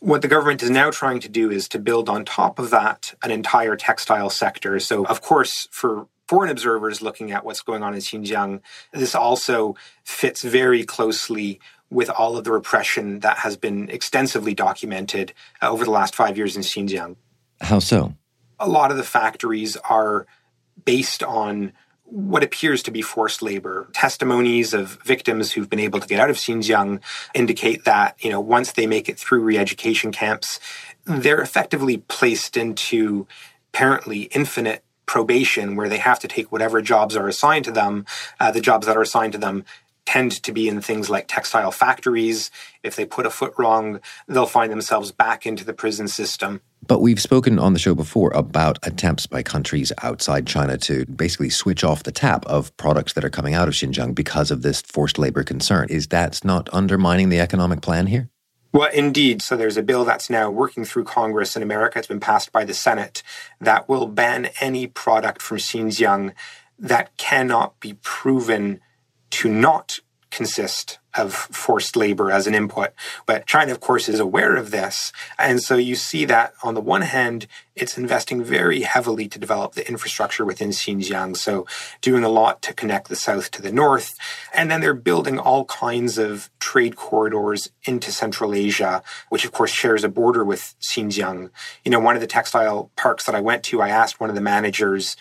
What 0.01 0.23
the 0.23 0.29
government 0.29 0.63
is 0.63 0.71
now 0.71 0.91
trying 0.91 1.21
to 1.21 1.29
do 1.29 1.51
is 1.51 1.69
to 1.69 1.79
build 1.79 2.09
on 2.09 2.25
top 2.25 2.59
of 2.59 2.71
that 2.71 3.15
an 3.23 3.31
entire 3.31 3.77
textile 3.77 4.31
sector. 4.31 4.81
So, 4.81 5.05
of 5.05 5.21
course, 5.21 5.69
for 5.71 6.07
foreign 6.27 6.51
observers 6.51 7.03
looking 7.03 7.31
at 7.33 7.45
what's 7.45 7.61
going 7.61 7.83
on 7.83 7.93
in 7.93 8.01
Xinjiang, 8.01 8.63
this 8.95 9.15
also 9.15 9.77
fits 10.05 10.41
very 10.41 10.85
closely 10.85 11.61
with 11.91 12.09
all 12.09 12.39
of 12.39 12.45
the 12.45 12.53
repression 12.53 13.21
that 13.21 13.39
has 13.39 13.59
been 13.59 13.91
extensively 13.91 14.55
documented 14.55 15.35
over 15.61 15.85
the 15.85 15.91
last 15.91 16.15
five 16.15 16.39
years 16.39 16.57
in 16.57 16.63
Xinjiang. 16.63 17.17
How 17.61 17.81
so? 17.81 18.15
A 18.61 18.69
lot 18.69 18.91
of 18.91 18.97
the 18.97 19.05
factories 19.05 19.77
are 19.89 20.27
based 20.85 21.23
on 21.23 21.73
what 22.05 22.43
appears 22.43 22.83
to 22.83 22.91
be 22.91 23.03
forced 23.03 23.43
labor. 23.43 23.89
Testimonies 23.93 24.73
of 24.73 24.99
victims 25.05 25.53
who've 25.53 25.69
been 25.69 25.79
able 25.79 26.01
to 26.01 26.09
get 26.09 26.19
out 26.19 26.31
of 26.31 26.37
Xinjiang 26.37 27.01
indicate 27.35 27.85
that, 27.85 28.17
you 28.25 28.31
know, 28.31 28.41
once 28.41 28.73
they 28.73 28.87
make 28.87 29.09
it 29.09 29.19
through 29.19 29.43
re-education 29.43 30.11
camps, 30.11 30.59
they're 31.05 31.41
effectively 31.41 31.99
placed 31.99 32.57
into 32.57 33.27
apparently 33.75 34.23
infinite 34.35 34.83
probation 35.05 35.77
where 35.77 35.89
they 35.89 35.99
have 35.99 36.19
to 36.21 36.29
take 36.29 36.51
whatever 36.51 36.81
jobs 36.81 37.17
are 37.17 37.29
assigned 37.29 37.65
to 37.65 37.73
them. 37.73 38.07
Uh, 38.41 38.51
the 38.51 38.61
jobs 38.61 38.87
that 38.87 38.97
are 38.97 39.03
assigned 39.03 39.33
to 39.33 39.39
them 39.39 39.65
tend 40.09 40.43
to 40.43 40.53
be 40.53 40.69
in 40.69 40.81
things 40.81 41.11
like 41.11 41.29
textile 41.29 41.71
factories. 41.71 42.51
If 42.83 42.97
they 42.97 43.05
put 43.05 43.27
a 43.27 43.31
foot 43.31 43.53
wrong, 43.59 44.01
they'll 44.27 44.47
find 44.47 44.73
themselves 44.73 45.13
back 45.13 45.45
into 45.45 45.67
the 45.67 45.75
prison 45.75 46.09
system. 46.09 46.63
But 46.87 47.03
we've 47.03 47.21
spoken 47.21 47.59
on 47.59 47.75
the 47.75 47.79
show 47.79 47.95
before 47.95 48.31
about 48.31 48.79
attempts 48.87 49.27
by 49.27 49.43
countries 49.43 49.93
outside 50.03 50.47
China 50.47 50.79
to 50.79 51.05
basically 51.05 51.51
switch 51.51 51.85
off 51.85 52.05
the 52.05 52.11
tap 52.11 52.47
of 52.47 52.75
products 52.79 53.13
that 53.13 53.25
are 53.25 53.29
coming 53.29 53.53
out 53.53 53.69
of 53.69 53.75
Xinjiang 53.75 54.15
because 54.15 54.51
of 54.51 54.63
this 54.63 54.81
forced 54.81 55.19
labor 55.19 55.45
concern. 55.45 55.89
Is 55.91 56.07
that 56.07 56.43
not 56.43 56.71
undermining 56.73 57.29
the 57.29 57.41
economic 57.41 57.83
plan 57.83 58.07
here? 58.07 58.31
Well, 58.73 58.89
indeed. 58.95 59.43
So 59.43 59.59
there's 59.59 59.77
a 59.77 59.83
bill 59.83 60.07
that's 60.07 60.31
now 60.31 60.51
working 60.51 60.87
through 60.87 61.05
Congress 61.05 61.55
in 61.55 61.63
America. 61.63 61.99
It's 61.99 62.09
been 62.09 62.19
passed 62.19 62.51
by 62.51 62.65
the 62.65 62.73
Senate 62.73 63.23
that 63.61 63.91
will 63.91 64.07
ban 64.07 64.49
any 64.59 64.87
product 64.87 65.43
from 65.43 65.59
Xinjiang 65.59 66.33
that 66.79 67.15
cannot 67.19 67.79
be 67.81 67.93
proven 68.03 68.81
to 69.31 69.49
not 69.49 70.01
consist 70.31 70.99
of 71.15 71.35
forced 71.35 71.97
labor 71.97 72.31
as 72.31 72.47
an 72.47 72.55
input. 72.55 72.91
But 73.27 73.47
China, 73.47 73.73
of 73.73 73.81
course, 73.81 74.09
is 74.09 74.21
aware 74.21 74.57
of 74.57 74.71
this. 74.71 75.13
And 75.39 75.61
so 75.63 75.77
you 75.77 75.95
see 75.95 76.25
that 76.27 76.53
on 76.63 76.75
the 76.75 76.81
one 76.81 77.03
hand, 77.03 77.47
it's 77.75 77.99
investing 77.99 78.45
very 78.45 78.83
heavily 78.83 79.27
to 79.29 79.39
develop 79.39 79.75
the 79.75 79.89
infrastructure 79.89 80.45
within 80.45 80.69
Xinjiang. 80.69 81.37
So 81.37 81.67
doing 82.03 82.25
a 82.25 82.29
lot 82.29 82.63
to 82.63 82.75
connect 82.75 83.09
the 83.09 83.17
south 83.17 83.51
to 83.53 83.63
the 83.63 83.73
north. 83.73 84.17
And 84.55 84.71
then 84.71 84.81
they're 84.81 84.95
building 84.95 85.39
all 85.39 85.65
kinds 85.65 86.19
of 86.19 86.51
trade 86.61 86.95
corridors 86.95 87.71
into 87.85 88.13
Central 88.13 88.55
Asia, 88.55 89.03
which 89.31 89.45
of 89.45 89.53
course 89.53 89.71
shares 89.71 90.05
a 90.05 90.09
border 90.09 90.45
with 90.45 90.75
Xinjiang. 90.81 91.51
You 91.85 91.91
know, 91.91 92.01
one 92.01 92.15
of 92.15 92.21
the 92.21 92.27
textile 92.27 92.91
parks 92.97 93.25
that 93.25 93.35
I 93.35 93.41
went 93.41 93.65
to, 93.65 93.81
I 93.81 93.89
asked 93.89 94.21
one 94.21 94.31
of 94.31 94.37
the 94.37 94.43
managers 94.43 95.17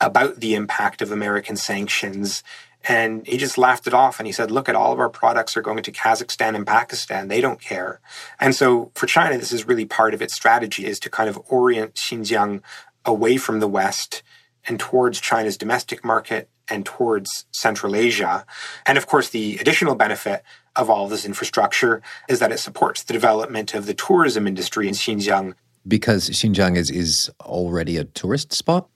about 0.00 0.40
the 0.40 0.54
impact 0.54 1.02
of 1.02 1.12
American 1.12 1.56
sanctions 1.56 2.42
And 2.84 3.26
he 3.26 3.36
just 3.36 3.58
laughed 3.58 3.86
it 3.86 3.94
off 3.94 4.18
and 4.18 4.26
he 4.26 4.32
said, 4.32 4.50
Look 4.50 4.68
at 4.68 4.74
all 4.74 4.92
of 4.92 4.98
our 4.98 5.10
products 5.10 5.56
are 5.56 5.62
going 5.62 5.82
to 5.82 5.92
Kazakhstan 5.92 6.54
and 6.54 6.66
Pakistan. 6.66 7.28
They 7.28 7.40
don't 7.40 7.60
care. 7.60 8.00
And 8.38 8.54
so 8.54 8.90
for 8.94 9.06
China, 9.06 9.36
this 9.36 9.52
is 9.52 9.66
really 9.66 9.84
part 9.84 10.14
of 10.14 10.22
its 10.22 10.34
strategy 10.34 10.86
is 10.86 10.98
to 11.00 11.10
kind 11.10 11.28
of 11.28 11.38
orient 11.48 11.94
Xinjiang 11.94 12.62
away 13.04 13.36
from 13.36 13.60
the 13.60 13.68
West 13.68 14.22
and 14.66 14.78
towards 14.78 15.20
China's 15.20 15.56
domestic 15.56 16.04
market 16.04 16.48
and 16.68 16.86
towards 16.86 17.46
Central 17.50 17.96
Asia. 17.96 18.46
And 18.86 18.96
of 18.96 19.06
course, 19.06 19.28
the 19.28 19.58
additional 19.58 19.94
benefit 19.94 20.42
of 20.76 20.88
all 20.88 21.08
this 21.08 21.24
infrastructure 21.24 22.00
is 22.28 22.38
that 22.38 22.52
it 22.52 22.58
supports 22.58 23.02
the 23.02 23.12
development 23.12 23.74
of 23.74 23.86
the 23.86 23.94
tourism 23.94 24.46
industry 24.46 24.86
in 24.88 24.94
Xinjiang. 24.94 25.54
Because 25.86 26.30
Xinjiang 26.30 26.76
is, 26.76 26.90
is 26.90 27.30
already 27.40 27.96
a 27.96 28.04
tourist 28.04 28.52
spot? 28.52 28.88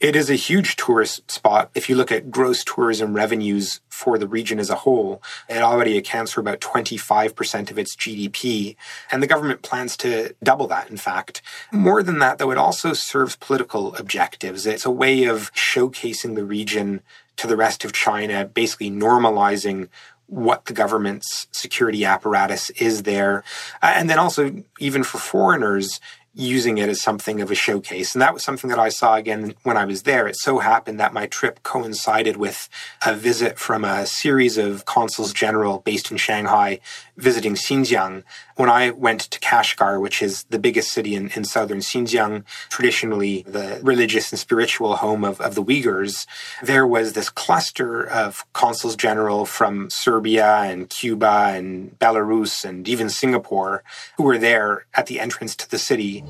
It 0.00 0.14
is 0.14 0.30
a 0.30 0.36
huge 0.36 0.76
tourist 0.76 1.28
spot. 1.28 1.70
If 1.74 1.88
you 1.88 1.96
look 1.96 2.12
at 2.12 2.30
gross 2.30 2.62
tourism 2.62 3.14
revenues 3.14 3.80
for 3.88 4.16
the 4.16 4.28
region 4.28 4.60
as 4.60 4.70
a 4.70 4.76
whole, 4.76 5.20
it 5.48 5.60
already 5.60 5.98
accounts 5.98 6.30
for 6.30 6.40
about 6.40 6.60
25% 6.60 7.70
of 7.72 7.78
its 7.80 7.96
GDP. 7.96 8.76
And 9.10 9.20
the 9.20 9.26
government 9.26 9.62
plans 9.62 9.96
to 9.98 10.36
double 10.40 10.68
that, 10.68 10.88
in 10.88 10.98
fact. 10.98 11.42
More 11.72 12.04
than 12.04 12.20
that, 12.20 12.38
though, 12.38 12.52
it 12.52 12.58
also 12.58 12.92
serves 12.92 13.34
political 13.34 13.96
objectives. 13.96 14.66
It's 14.66 14.86
a 14.86 14.90
way 14.90 15.24
of 15.24 15.52
showcasing 15.54 16.36
the 16.36 16.44
region 16.44 17.00
to 17.36 17.48
the 17.48 17.56
rest 17.56 17.84
of 17.84 17.92
China, 17.92 18.44
basically 18.44 18.92
normalizing 18.92 19.88
what 20.26 20.66
the 20.66 20.74
government's 20.74 21.48
security 21.50 22.04
apparatus 22.04 22.70
is 22.70 23.02
there. 23.02 23.42
And 23.82 24.08
then 24.08 24.18
also, 24.20 24.62
even 24.78 25.02
for 25.02 25.18
foreigners, 25.18 26.00
using 26.38 26.78
it 26.78 26.88
as 26.88 27.00
something 27.00 27.40
of 27.40 27.50
a 27.50 27.54
showcase. 27.54 28.14
And 28.14 28.22
that 28.22 28.32
was 28.32 28.44
something 28.44 28.70
that 28.70 28.78
I 28.78 28.90
saw 28.90 29.16
again 29.16 29.54
when 29.64 29.76
I 29.76 29.84
was 29.84 30.04
there. 30.04 30.28
It 30.28 30.36
so 30.36 30.60
happened 30.60 31.00
that 31.00 31.12
my 31.12 31.26
trip 31.26 31.64
coincided 31.64 32.36
with 32.36 32.68
a 33.04 33.12
visit 33.14 33.58
from 33.58 33.84
a 33.84 34.06
series 34.06 34.56
of 34.56 34.86
consuls 34.86 35.32
general 35.32 35.78
based 35.80 36.12
in 36.12 36.16
Shanghai 36.16 36.78
visiting 37.18 37.54
Xinjiang. 37.54 38.22
When 38.56 38.70
I 38.70 38.90
went 38.90 39.20
to 39.32 39.40
Kashgar, 39.40 40.00
which 40.00 40.22
is 40.22 40.44
the 40.44 40.58
biggest 40.58 40.92
city 40.92 41.14
in, 41.14 41.28
in 41.30 41.44
southern 41.44 41.78
Xinjiang, 41.80 42.44
traditionally 42.70 43.42
the 43.46 43.80
religious 43.82 44.32
and 44.32 44.38
spiritual 44.38 44.96
home 44.96 45.24
of, 45.24 45.40
of 45.40 45.54
the 45.54 45.62
Uyghurs, 45.62 46.26
there 46.62 46.86
was 46.86 47.12
this 47.12 47.28
cluster 47.28 48.08
of 48.08 48.44
consuls 48.54 48.96
general 48.96 49.44
from 49.44 49.90
Serbia 49.90 50.60
and 50.60 50.88
Cuba 50.88 51.52
and 51.54 51.98
Belarus 51.98 52.64
and 52.64 52.88
even 52.88 53.10
Singapore 53.10 53.82
who 54.16 54.22
were 54.22 54.38
there 54.38 54.86
at 54.94 55.06
the 55.06 55.20
entrance 55.20 55.56
to 55.56 55.68
the 55.68 55.78
city. 55.78 56.24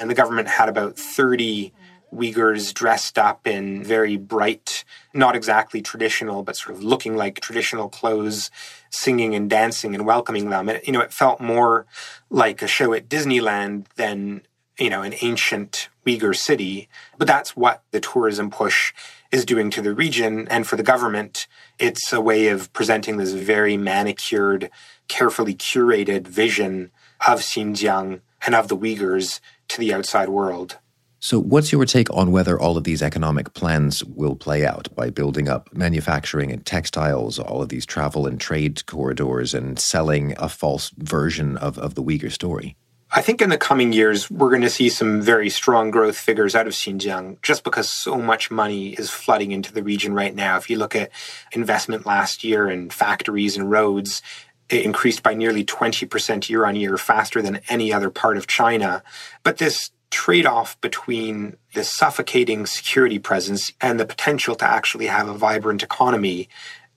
And 0.00 0.10
the 0.10 0.14
government 0.14 0.48
had 0.48 0.68
about 0.68 0.96
30 0.96 1.72
Uyghurs 2.12 2.74
dressed 2.74 3.18
up 3.18 3.46
in 3.46 3.84
very 3.84 4.16
bright, 4.16 4.84
not 5.14 5.36
exactly 5.36 5.80
traditional, 5.80 6.42
but 6.42 6.56
sort 6.56 6.76
of 6.76 6.82
looking 6.82 7.16
like 7.16 7.40
traditional 7.40 7.88
clothes, 7.88 8.50
singing 8.90 9.34
and 9.34 9.48
dancing 9.48 9.94
and 9.94 10.04
welcoming 10.06 10.50
them. 10.50 10.68
It, 10.68 10.86
you 10.86 10.92
know, 10.92 11.00
it 11.00 11.12
felt 11.12 11.40
more 11.40 11.86
like 12.28 12.62
a 12.62 12.66
show 12.66 12.92
at 12.92 13.08
Disneyland 13.08 13.86
than, 13.94 14.42
you 14.78 14.90
know, 14.90 15.02
an 15.02 15.14
ancient 15.22 15.88
Uyghur 16.06 16.34
city. 16.34 16.88
But 17.16 17.28
that's 17.28 17.56
what 17.56 17.82
the 17.92 18.00
tourism 18.00 18.50
push 18.50 18.92
is 19.30 19.44
doing 19.44 19.70
to 19.70 19.82
the 19.82 19.94
region. 19.94 20.48
And 20.48 20.66
for 20.66 20.76
the 20.76 20.82
government, 20.82 21.46
it's 21.78 22.12
a 22.12 22.20
way 22.20 22.48
of 22.48 22.72
presenting 22.72 23.18
this 23.18 23.32
very 23.32 23.76
manicured, 23.76 24.70
carefully 25.06 25.54
curated 25.54 26.26
vision 26.26 26.90
of 27.26 27.40
Xinjiang 27.40 28.20
and 28.44 28.54
of 28.54 28.68
the 28.68 28.76
Uyghurs 28.76 29.40
to 29.68 29.80
the 29.80 29.92
outside 29.92 30.28
world. 30.28 30.78
So, 31.22 31.38
what's 31.38 31.70
your 31.70 31.84
take 31.84 32.08
on 32.14 32.32
whether 32.32 32.58
all 32.58 32.78
of 32.78 32.84
these 32.84 33.02
economic 33.02 33.52
plans 33.52 34.02
will 34.02 34.34
play 34.34 34.64
out 34.64 34.88
by 34.94 35.10
building 35.10 35.50
up 35.50 35.68
manufacturing 35.74 36.50
and 36.50 36.64
textiles, 36.64 37.38
all 37.38 37.60
of 37.60 37.68
these 37.68 37.84
travel 37.84 38.26
and 38.26 38.40
trade 38.40 38.86
corridors, 38.86 39.52
and 39.52 39.78
selling 39.78 40.34
a 40.38 40.48
false 40.48 40.88
version 40.96 41.58
of, 41.58 41.78
of 41.78 41.94
the 41.94 42.02
Uyghur 42.02 42.32
story? 42.32 42.74
I 43.12 43.22
think 43.22 43.42
in 43.42 43.50
the 43.50 43.58
coming 43.58 43.92
years, 43.92 44.30
we're 44.30 44.50
going 44.50 44.62
to 44.62 44.70
see 44.70 44.88
some 44.88 45.20
very 45.20 45.50
strong 45.50 45.90
growth 45.90 46.16
figures 46.16 46.54
out 46.54 46.68
of 46.68 46.74
Xinjiang 46.74 47.42
just 47.42 47.64
because 47.64 47.90
so 47.90 48.16
much 48.16 48.52
money 48.52 48.90
is 48.90 49.10
flooding 49.10 49.50
into 49.50 49.74
the 49.74 49.82
region 49.82 50.14
right 50.14 50.34
now. 50.34 50.56
If 50.56 50.70
you 50.70 50.78
look 50.78 50.94
at 50.94 51.10
investment 51.52 52.06
last 52.06 52.44
year 52.44 52.70
in 52.70 52.88
factories 52.88 53.56
and 53.56 53.68
roads, 53.68 54.22
it 54.70 54.84
increased 54.84 55.22
by 55.22 55.34
nearly 55.34 55.64
20% 55.64 56.48
year 56.48 56.64
on 56.64 56.76
year, 56.76 56.96
faster 56.96 57.42
than 57.42 57.60
any 57.68 57.92
other 57.92 58.08
part 58.08 58.36
of 58.36 58.46
China. 58.46 59.02
But 59.42 59.58
this 59.58 59.90
trade 60.10 60.46
off 60.46 60.80
between 60.80 61.56
the 61.74 61.84
suffocating 61.84 62.66
security 62.66 63.18
presence 63.18 63.72
and 63.80 63.98
the 63.98 64.06
potential 64.06 64.54
to 64.56 64.64
actually 64.64 65.06
have 65.06 65.28
a 65.28 65.34
vibrant 65.34 65.82
economy, 65.82 66.48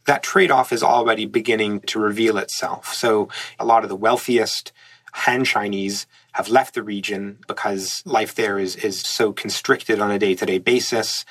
that 0.05 0.23
trade 0.23 0.51
off 0.51 0.71
is 0.71 0.83
already 0.83 1.25
beginning 1.25 1.79
to 1.81 1.99
reveal 1.99 2.38
itself. 2.38 2.93
So 2.93 3.29
a 3.59 3.65
lot 3.65 3.83
of 3.83 3.89
the 3.89 3.95
wealthiest 3.95 4.71
Han 5.13 5.45
Chinese 5.45 6.07
have 6.33 6.49
left 6.49 6.73
the 6.73 6.83
region 6.83 7.38
because 7.47 8.01
life 8.05 8.33
there 8.33 8.57
is, 8.57 8.75
is 8.77 8.99
so 8.99 9.31
constricted 9.31 9.99
on 9.99 10.12
a 10.12 10.19
day 10.19 10.33
to 10.36 10.45
day 10.45 10.57
basis. 10.57 11.25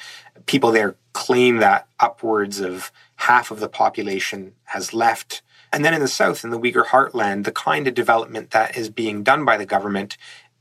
People 0.47 0.71
there 0.71 0.95
claim 1.13 1.59
that 1.59 1.89
upwards 1.99 2.61
of 2.61 2.93
half 3.17 3.51
of 3.51 3.61
the 3.61 3.69
population 3.69 4.55
has 4.65 4.95
left. 4.95 5.43
And 5.73 5.85
then 5.85 5.95
in 5.95 6.01
the 6.01 6.09
south, 6.09 6.45
in 6.45 6.51
the 6.51 6.59
Uyghur 6.59 6.87
heartland, 6.87 7.45
the 7.45 7.53
kind 7.53 7.89
of 7.89 7.95
development 7.95 8.51
that 8.51 8.77
is 8.77 8.91
being 8.91 9.23
done 9.23 9.45
by 9.45 9.57
the 9.57 9.67
government 9.67 10.19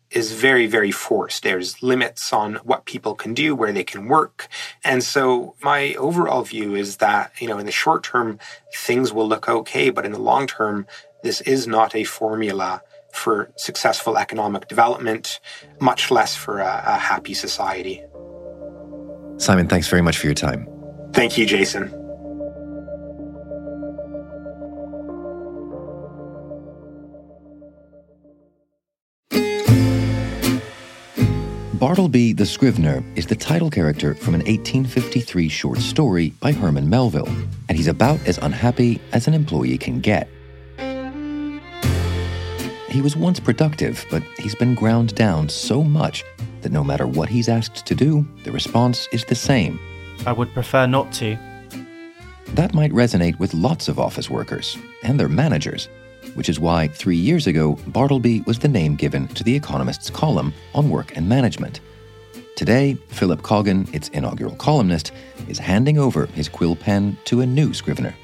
is 0.10 0.34
very, 0.34 0.68
very 0.68 0.92
forced. 0.92 1.44
There's 1.44 1.82
limits 1.82 2.34
on 2.34 2.56
what 2.56 2.86
people 2.86 3.16
can 3.16 3.34
do, 3.34 3.56
where 3.56 3.72
they 3.72 3.84
can 3.84 4.08
work. 4.08 4.48
And 4.84 5.04
so 5.04 5.56
my 5.62 5.94
overall 5.96 6.44
view 6.44 6.76
is 6.76 6.98
that, 6.98 7.32
you 7.40 7.48
know, 7.48 7.58
in 7.58 7.66
the 7.66 7.72
short 7.72 8.04
term, 8.04 8.40
things 8.74 9.14
will 9.14 9.28
look 9.28 9.48
okay, 9.48 9.90
but 9.90 10.06
in 10.06 10.12
the 10.12 10.20
long 10.20 10.48
term, 10.48 10.86
this 11.24 11.42
is 11.42 11.68
not 11.68 11.96
a 11.96 12.04
formula 12.04 12.82
for 13.14 13.52
successful 13.58 14.18
economic 14.18 14.68
development, 14.68 15.40
much 15.80 16.12
less 16.12 16.36
for 16.36 16.60
a, 16.60 16.84
a 16.86 16.98
happy 16.98 17.34
society. 17.34 18.02
Simon, 19.38 19.68
thanks 19.68 19.88
very 19.88 20.02
much 20.02 20.18
for 20.18 20.28
your 20.28 20.36
time. 20.36 20.68
Thank 21.14 21.38
you, 21.38 21.46
Jason. 21.46 22.01
Bartleby 31.82 32.34
the 32.34 32.46
Scrivener 32.46 33.04
is 33.16 33.26
the 33.26 33.36
title 33.36 33.72
character 33.72 34.14
from 34.14 34.36
an 34.36 34.42
1853 34.42 35.50
short 35.50 35.80
story 35.80 36.30
by 36.40 36.52
Herman 36.52 36.88
Melville, 36.88 37.28
and 37.70 37.76
he's 37.76 37.88
about 37.88 38.20
as 38.28 38.38
unhappy 38.38 39.02
as 39.14 39.28
an 39.28 39.34
employee 39.34 39.80
can 39.80 40.00
get. 40.00 40.30
He 42.90 43.02
was 43.02 43.18
once 43.18 43.40
productive, 43.40 44.06
but 44.12 44.22
he's 44.38 44.54
been 44.54 44.76
ground 44.76 45.16
down 45.16 45.50
so 45.50 45.82
much 45.82 46.24
that 46.62 46.72
no 46.72 46.84
matter 46.84 47.08
what 47.08 47.30
he's 47.30 47.50
asked 47.50 47.84
to 47.88 47.96
do, 47.96 48.28
the 48.44 48.52
response 48.52 49.08
is 49.12 49.26
the 49.26 49.34
same. 49.34 49.80
I 50.28 50.34
would 50.34 50.54
prefer 50.54 50.86
not 50.86 51.12
to. 51.14 51.36
That 52.50 52.76
might 52.76 52.92
resonate 52.92 53.40
with 53.40 53.56
lots 53.56 53.88
of 53.88 53.98
office 53.98 54.30
workers 54.30 54.78
and 55.02 55.20
their 55.20 55.30
managers 55.30 55.90
which 56.36 56.50
is 56.50 56.60
why 56.60 56.88
three 56.88 57.18
years 57.18 57.48
ago, 57.48 57.78
Bartleby 57.88 58.42
was 58.42 58.60
the 58.60 58.68
name 58.68 58.96
given 58.96 59.28
to 59.30 59.44
The 59.44 59.56
Economist's 59.56 60.10
column 60.10 60.54
on 60.74 60.90
work 60.90 61.16
and 61.16 61.28
management. 61.28 61.80
Today, 62.56 62.96
Philip 63.10 63.42
Coggan, 63.42 63.94
its 63.94 64.10
inaugural 64.10 64.56
columnist, 64.56 65.12
is 65.48 65.58
handing 65.58 65.98
over 65.98 66.28
his 66.28 66.48
quill 66.48 66.76
pen 66.76 67.18
to 67.26 67.42
a 67.42 67.46
new 67.46 67.74
scrivener. 67.74 68.16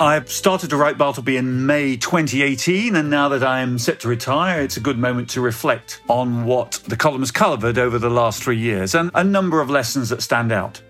I 0.00 0.24
started 0.24 0.70
to 0.70 0.76
write 0.76 0.98
Bartleby 0.98 1.36
in 1.36 1.66
May 1.66 1.96
2018, 1.96 2.96
and 2.96 3.10
now 3.10 3.28
that 3.28 3.44
I 3.44 3.60
am 3.60 3.78
set 3.78 4.00
to 4.00 4.08
retire, 4.08 4.60
it's 4.60 4.76
a 4.76 4.80
good 4.80 4.98
moment 4.98 5.30
to 5.30 5.40
reflect 5.40 6.00
on 6.08 6.46
what 6.46 6.80
the 6.88 6.96
column 6.96 7.20
has 7.20 7.30
covered 7.30 7.78
over 7.78 7.98
the 7.98 8.10
last 8.10 8.42
three 8.42 8.58
years 8.58 8.94
and 8.94 9.10
a 9.14 9.22
number 9.22 9.60
of 9.60 9.70
lessons 9.70 10.08
that 10.08 10.20
stand 10.20 10.50
out. 10.50 10.82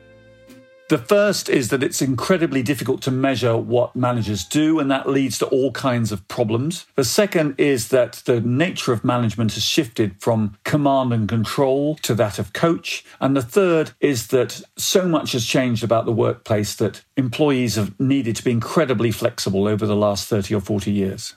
The 0.91 0.99
first 0.99 1.49
is 1.49 1.71
that 1.71 1.83
it's 1.83 2.03
incredibly 2.03 2.63
difficult 2.63 3.01
to 3.03 3.11
measure 3.11 3.57
what 3.57 3.97
managers 3.97 4.45
do, 4.45 4.79
and 4.79 4.91
that 4.91 5.09
leads 5.09 5.39
to 5.39 5.47
all 5.47 5.73
kinds 5.73 6.13
of 6.13 6.29
problems. 6.29 6.85
The 6.95 7.05
second 7.05 7.55
is 7.57 7.89
that 7.89 8.23
the 8.27 8.43
nature 8.43 8.93
of 8.93 9.03
management 9.03 9.55
has 9.55 9.65
shifted 9.65 10.21
from 10.21 10.59
command 10.65 11.15
and 11.15 11.27
control 11.27 11.95
to 12.03 12.15
that 12.17 12.39
of 12.39 12.53
coach. 12.53 13.03
And 13.19 13.35
the 13.35 13.43
third 13.43 13.93
is 14.01 14.27
that 14.29 14.61
so 14.77 15.09
much 15.09 15.33
has 15.33 15.47
changed 15.47 15.83
about 15.83 16.05
the 16.05 16.13
workplace 16.13 16.75
that 16.77 17.03
employees 17.17 17.77
have 17.77 17.99
needed 17.99 18.37
to 18.37 18.45
be 18.45 18.51
incredibly 18.51 19.11
flexible 19.11 19.67
over 19.67 19.87
the 19.87 19.97
last 19.97 20.29
30 20.29 20.55
or 20.55 20.61
40 20.61 20.93
years. 20.93 21.35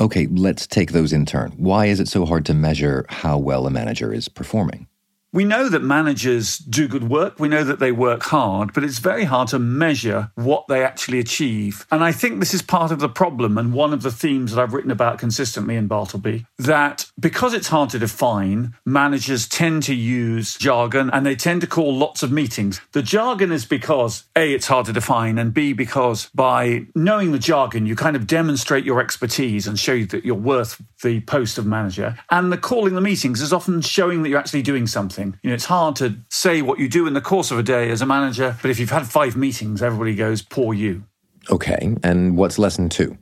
Okay, 0.00 0.26
let's 0.26 0.66
take 0.66 0.92
those 0.92 1.14
in 1.14 1.24
turn. 1.24 1.52
Why 1.52 1.86
is 1.86 1.98
it 1.98 2.08
so 2.08 2.26
hard 2.26 2.44
to 2.46 2.54
measure 2.54 3.06
how 3.08 3.38
well 3.38 3.66
a 3.66 3.70
manager 3.70 4.12
is 4.12 4.28
performing? 4.28 4.86
We 5.32 5.44
know 5.44 5.68
that 5.68 5.82
managers 5.82 6.56
do 6.56 6.88
good 6.88 7.08
work. 7.10 7.38
We 7.38 7.48
know 7.48 7.64
that 7.64 7.78
they 7.78 7.92
work 7.92 8.22
hard, 8.22 8.72
but 8.72 8.84
it's 8.84 8.98
very 8.98 9.24
hard 9.24 9.48
to 9.48 9.58
measure 9.58 10.30
what 10.34 10.66
they 10.68 10.82
actually 10.82 11.18
achieve. 11.18 11.84
And 11.90 12.02
I 12.02 12.12
think 12.12 12.40
this 12.40 12.54
is 12.54 12.62
part 12.62 12.90
of 12.90 13.00
the 13.00 13.08
problem 13.08 13.58
and 13.58 13.74
one 13.74 13.92
of 13.92 14.02
the 14.02 14.10
themes 14.10 14.52
that 14.52 14.62
I've 14.62 14.72
written 14.72 14.90
about 14.90 15.18
consistently 15.18 15.76
in 15.76 15.88
Bartleby 15.88 16.46
that 16.58 17.10
because 17.18 17.54
it's 17.54 17.68
hard 17.68 17.90
to 17.90 17.98
define, 17.98 18.74
managers 18.84 19.48
tend 19.48 19.82
to 19.84 19.94
use 19.94 20.56
jargon 20.56 21.10
and 21.12 21.26
they 21.26 21.36
tend 21.36 21.60
to 21.60 21.66
call 21.66 21.94
lots 21.94 22.22
of 22.22 22.32
meetings. 22.32 22.80
The 22.92 23.02
jargon 23.02 23.52
is 23.52 23.66
because 23.66 24.24
A, 24.36 24.54
it's 24.54 24.66
hard 24.66 24.86
to 24.86 24.92
define, 24.92 25.38
and 25.38 25.52
B, 25.52 25.72
because 25.72 26.30
by 26.34 26.86
knowing 26.94 27.32
the 27.32 27.38
jargon, 27.38 27.84
you 27.86 27.96
kind 27.96 28.16
of 28.16 28.26
demonstrate 28.26 28.84
your 28.84 29.00
expertise 29.00 29.66
and 29.66 29.78
show 29.78 30.04
that 30.04 30.24
you're 30.24 30.34
worth 30.34 30.80
the 31.02 31.20
post 31.20 31.58
of 31.58 31.66
manager. 31.66 32.16
And 32.30 32.52
the 32.52 32.58
calling 32.58 32.94
the 32.94 33.00
meetings 33.00 33.40
is 33.40 33.52
often 33.52 33.80
showing 33.82 34.22
that 34.22 34.28
you're 34.28 34.38
actually 34.38 34.62
doing 34.62 34.86
something. 34.86 35.15
You 35.42 35.50
know, 35.50 35.54
it's 35.54 35.64
hard 35.64 35.96
to 35.96 36.16
say 36.30 36.62
what 36.62 36.78
you 36.78 36.88
do 36.88 37.06
in 37.06 37.14
the 37.14 37.20
course 37.20 37.50
of 37.50 37.58
a 37.58 37.62
day 37.62 37.90
as 37.90 38.02
a 38.02 38.06
manager, 38.06 38.56
but 38.62 38.70
if 38.70 38.78
you've 38.78 38.90
had 38.90 39.06
five 39.06 39.36
meetings, 39.36 39.82
everybody 39.82 40.14
goes, 40.14 40.42
poor 40.42 40.74
you. 40.74 41.04
Okay, 41.50 41.96
and 42.02 42.36
what's 42.36 42.58
lesson 42.58 42.88
two? 42.88 43.16